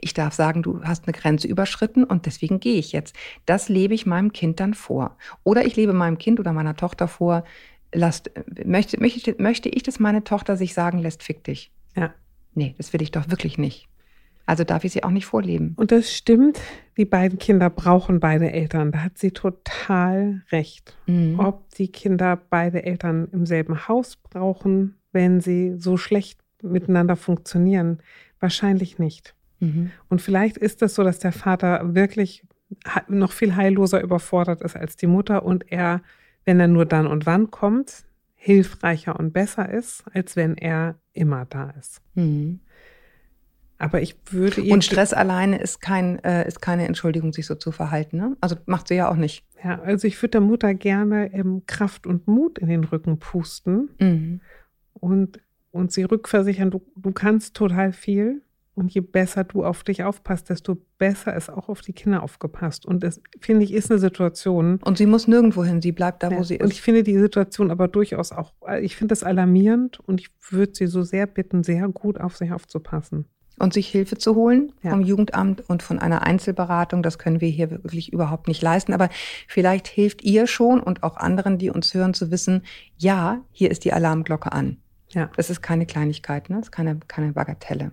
Ich 0.00 0.12
darf 0.12 0.34
sagen, 0.34 0.62
du 0.62 0.84
hast 0.84 1.06
eine 1.06 1.16
Grenze 1.16 1.48
überschritten 1.48 2.04
und 2.04 2.26
deswegen 2.26 2.60
gehe 2.60 2.78
ich 2.78 2.92
jetzt. 2.92 3.16
Das 3.46 3.70
lebe 3.70 3.94
ich 3.94 4.04
meinem 4.04 4.34
Kind 4.34 4.60
dann 4.60 4.74
vor. 4.74 5.16
Oder 5.44 5.64
ich 5.64 5.76
lebe 5.76 5.94
meinem 5.94 6.18
Kind 6.18 6.38
oder 6.38 6.52
meiner 6.52 6.76
Tochter 6.76 7.08
vor, 7.08 7.44
lasst, 7.92 8.30
möchte, 8.64 9.00
möchte, 9.00 9.34
möchte 9.38 9.68
ich, 9.68 9.82
dass 9.82 9.98
meine 9.98 10.24
Tochter 10.24 10.56
sich 10.56 10.74
sagen 10.74 10.98
lässt, 10.98 11.22
fick 11.22 11.44
dich? 11.44 11.70
Ja. 11.96 12.14
Nee, 12.54 12.74
das 12.76 12.92
will 12.92 13.02
ich 13.02 13.10
doch 13.10 13.30
wirklich 13.30 13.58
nicht. 13.58 13.88
Also 14.44 14.64
darf 14.64 14.84
ich 14.84 14.92
sie 14.92 15.04
auch 15.04 15.10
nicht 15.10 15.26
vorleben. 15.26 15.74
Und 15.76 15.92
das 15.92 16.12
stimmt, 16.12 16.60
die 16.96 17.04
beiden 17.04 17.38
Kinder 17.38 17.70
brauchen 17.70 18.20
beide 18.20 18.50
Eltern. 18.50 18.92
Da 18.92 19.04
hat 19.04 19.16
sie 19.16 19.30
total 19.30 20.42
recht. 20.50 20.96
Mhm. 21.06 21.38
Ob 21.38 21.70
die 21.74 21.88
Kinder 21.88 22.36
beide 22.50 22.82
Eltern 22.82 23.28
im 23.32 23.46
selben 23.46 23.86
Haus 23.88 24.16
brauchen, 24.16 24.96
wenn 25.12 25.40
sie 25.40 25.74
so 25.78 25.96
schlecht 25.96 26.40
miteinander 26.62 27.16
funktionieren, 27.16 28.00
wahrscheinlich 28.40 28.98
nicht. 28.98 29.34
Mhm. 29.60 29.90
Und 30.08 30.20
vielleicht 30.20 30.58
ist 30.58 30.82
es 30.82 30.94
so, 30.94 31.04
dass 31.04 31.18
der 31.18 31.32
Vater 31.32 31.94
wirklich 31.94 32.44
noch 33.08 33.32
viel 33.32 33.54
heilloser 33.54 34.02
überfordert 34.02 34.62
ist 34.62 34.76
als 34.76 34.96
die 34.96 35.06
Mutter 35.06 35.44
und 35.44 35.70
er 35.70 36.02
wenn 36.44 36.60
er 36.60 36.68
nur 36.68 36.86
dann 36.86 37.06
und 37.06 37.26
wann 37.26 37.50
kommt, 37.50 38.04
hilfreicher 38.34 39.18
und 39.18 39.32
besser 39.32 39.70
ist, 39.70 40.04
als 40.12 40.34
wenn 40.36 40.56
er 40.56 40.96
immer 41.12 41.44
da 41.44 41.70
ist. 41.78 42.02
Mhm. 42.14 42.60
Aber 43.78 44.00
ich 44.00 44.16
würde 44.30 44.60
ihr. 44.60 44.72
Und 44.72 44.84
Stress 44.84 45.12
alleine 45.12 45.60
ist, 45.60 45.80
kein, 45.80 46.22
äh, 46.22 46.46
ist 46.46 46.60
keine 46.60 46.86
Entschuldigung, 46.86 47.32
sich 47.32 47.46
so 47.46 47.56
zu 47.56 47.72
verhalten. 47.72 48.16
Ne? 48.16 48.36
Also 48.40 48.56
macht 48.66 48.88
sie 48.88 48.94
ja 48.94 49.10
auch 49.10 49.16
nicht. 49.16 49.44
Ja, 49.62 49.80
also 49.80 50.06
ich 50.06 50.20
würde 50.22 50.30
der 50.30 50.40
Mutter 50.40 50.72
gerne 50.74 51.32
ähm, 51.32 51.62
Kraft 51.66 52.06
und 52.06 52.28
Mut 52.28 52.58
in 52.58 52.68
den 52.68 52.84
Rücken 52.84 53.18
pusten 53.18 53.90
mhm. 53.98 54.40
und, 54.92 55.40
und 55.72 55.90
sie 55.90 56.04
rückversichern, 56.04 56.70
du, 56.70 56.80
du 56.96 57.12
kannst 57.12 57.54
total 57.56 57.92
viel. 57.92 58.42
Und 58.74 58.94
je 58.94 59.02
besser 59.02 59.44
du 59.44 59.64
auf 59.64 59.84
dich 59.84 60.02
aufpasst, 60.02 60.48
desto 60.48 60.78
besser 60.96 61.36
ist 61.36 61.50
auch 61.50 61.68
auf 61.68 61.82
die 61.82 61.92
Kinder 61.92 62.22
aufgepasst. 62.22 62.86
Und 62.86 63.02
das, 63.02 63.20
finde 63.38 63.64
ich, 63.64 63.72
ist 63.72 63.90
eine 63.90 64.00
Situation. 64.00 64.78
Und 64.82 64.96
sie 64.96 65.04
muss 65.04 65.28
nirgendwo 65.28 65.62
hin, 65.62 65.82
sie 65.82 65.92
bleibt 65.92 66.22
da, 66.22 66.30
ja, 66.30 66.38
wo 66.38 66.42
sie 66.42 66.56
ist. 66.56 66.62
Und 66.62 66.72
ich 66.72 66.80
finde 66.80 67.02
die 67.02 67.18
Situation 67.18 67.70
aber 67.70 67.86
durchaus 67.88 68.32
auch, 68.32 68.54
ich 68.80 68.96
finde 68.96 69.12
das 69.12 69.24
alarmierend 69.24 70.00
und 70.00 70.20
ich 70.20 70.30
würde 70.48 70.72
sie 70.74 70.86
so 70.86 71.02
sehr 71.02 71.26
bitten, 71.26 71.62
sehr 71.62 71.86
gut 71.88 72.18
auf 72.18 72.36
sich 72.36 72.52
aufzupassen. 72.52 73.26
Und 73.58 73.74
sich 73.74 73.88
Hilfe 73.88 74.16
zu 74.16 74.34
holen 74.34 74.72
ja. 74.82 74.90
vom 74.90 75.02
Jugendamt 75.02 75.68
und 75.68 75.82
von 75.82 75.98
einer 75.98 76.22
Einzelberatung, 76.22 77.02
das 77.02 77.18
können 77.18 77.42
wir 77.42 77.50
hier 77.50 77.70
wirklich 77.70 78.10
überhaupt 78.10 78.48
nicht 78.48 78.62
leisten. 78.62 78.94
Aber 78.94 79.10
vielleicht 79.46 79.86
hilft 79.86 80.24
ihr 80.24 80.46
schon 80.46 80.80
und 80.80 81.02
auch 81.02 81.18
anderen, 81.18 81.58
die 81.58 81.68
uns 81.68 81.92
hören, 81.92 82.14
zu 82.14 82.30
wissen, 82.30 82.62
ja, 82.96 83.42
hier 83.50 83.70
ist 83.70 83.84
die 83.84 83.92
Alarmglocke 83.92 84.50
an. 84.50 84.78
Ja. 85.10 85.30
Das 85.36 85.50
ist 85.50 85.60
keine 85.60 85.84
Kleinigkeit, 85.84 86.48
ne? 86.48 86.56
das 86.56 86.68
ist 86.68 86.72
keine, 86.72 86.98
keine 87.06 87.34
Bagatelle. 87.34 87.92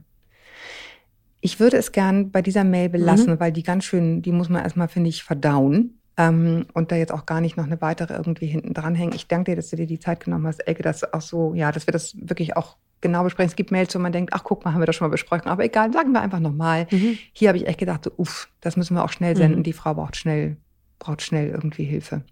Ich 1.42 1.60
würde 1.60 1.78
es 1.78 1.92
gern 1.92 2.32
bei 2.32 2.42
dieser 2.42 2.64
Mail 2.64 2.90
belassen, 2.90 3.34
mhm. 3.34 3.40
weil 3.40 3.52
die 3.52 3.64
ganz 3.64 3.86
schön, 3.86 4.22
die 4.22 4.32
muss 4.32 4.50
man 4.50 4.64
erstmal, 4.64 4.88
finde 4.88 5.10
ich, 5.10 5.24
verdauen. 5.24 6.00
Ähm, 6.18 6.66
und 6.74 6.92
da 6.92 6.98
jetzt 6.98 7.14
auch 7.14 7.26
gar 7.26 7.40
nicht 7.40 7.56
noch 7.56 7.66
eine 7.66 7.82
weitere 7.82 8.14
irgendwie 8.14 8.48
hinten 8.48 8.74
dranhängen. 8.74 9.16
Ich 9.16 9.28
danke 9.28 9.52
dir, 9.52 9.56
dass 9.56 9.70
du 9.70 9.78
dir 9.78 9.88
die 9.88 10.00
Zeit 10.00 10.24
genommen 10.24 10.48
hast, 10.48 10.60
Elke, 10.60 10.84
dass 10.84 11.14
auch 11.14 11.22
so, 11.22 11.54
ja, 11.54 11.72
dass 11.72 11.88
wir 11.88 11.94
das 11.94 12.16
wirklich 12.20 12.58
auch 12.58 12.76
genau 13.02 13.24
besprechen. 13.24 13.50
Es 13.50 13.56
gibt 13.56 13.72
Mails, 13.72 13.96
wo 13.96 14.00
man 14.00 14.12
denkt, 14.12 14.34
ach 14.34 14.44
guck 14.44 14.66
mal, 14.66 14.74
haben 14.74 14.82
wir 14.82 14.86
das 14.86 14.98
schon 14.98 15.08
mal 15.08 15.12
besprochen. 15.12 15.48
Aber 15.48 15.64
egal, 15.64 15.94
sagen 15.94 16.12
wir 16.12 16.22
einfach 16.22 16.42
nochmal. 16.42 16.88
Mhm. 16.92 17.18
Hier 17.32 17.48
habe 17.48 17.58
ich 17.58 17.68
echt 17.68 17.80
gedacht, 17.80 18.04
so, 18.04 18.12
uff, 18.18 18.50
das 18.60 18.76
müssen 18.76 18.96
wir 18.96 19.06
auch 19.06 19.12
schnell 19.12 19.38
senden. 19.38 19.60
Mhm. 19.60 19.64
Die 19.64 19.74
Frau 19.74 19.94
braucht 19.94 20.18
schnell, 20.18 20.58
braucht 21.00 21.22
schnell 21.22 21.50
irgendwie 21.50 21.86
Hilfe. 21.86 22.24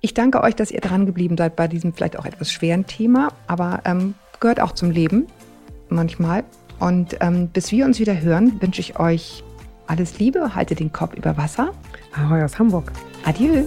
Ich 0.00 0.14
danke 0.14 0.42
euch, 0.42 0.54
dass 0.54 0.70
ihr 0.70 0.80
dran 0.80 1.06
geblieben 1.06 1.36
seid 1.36 1.56
bei 1.56 1.66
diesem 1.66 1.92
vielleicht 1.92 2.18
auch 2.18 2.24
etwas 2.24 2.52
schweren 2.52 2.86
Thema, 2.86 3.32
aber 3.46 3.80
ähm, 3.84 4.14
gehört 4.38 4.60
auch 4.60 4.72
zum 4.72 4.90
Leben 4.90 5.26
manchmal. 5.88 6.44
Und 6.78 7.16
ähm, 7.20 7.48
bis 7.48 7.72
wir 7.72 7.84
uns 7.84 7.98
wieder 7.98 8.20
hören, 8.20 8.60
wünsche 8.60 8.80
ich 8.80 8.98
euch 8.98 9.42
alles 9.86 10.18
Liebe, 10.18 10.54
haltet 10.54 10.80
den 10.80 10.92
Kopf 10.92 11.14
über 11.14 11.36
Wasser. 11.36 11.72
Ahoi 12.14 12.42
aus 12.42 12.58
Hamburg. 12.58 12.92
Adieu. 13.24 13.64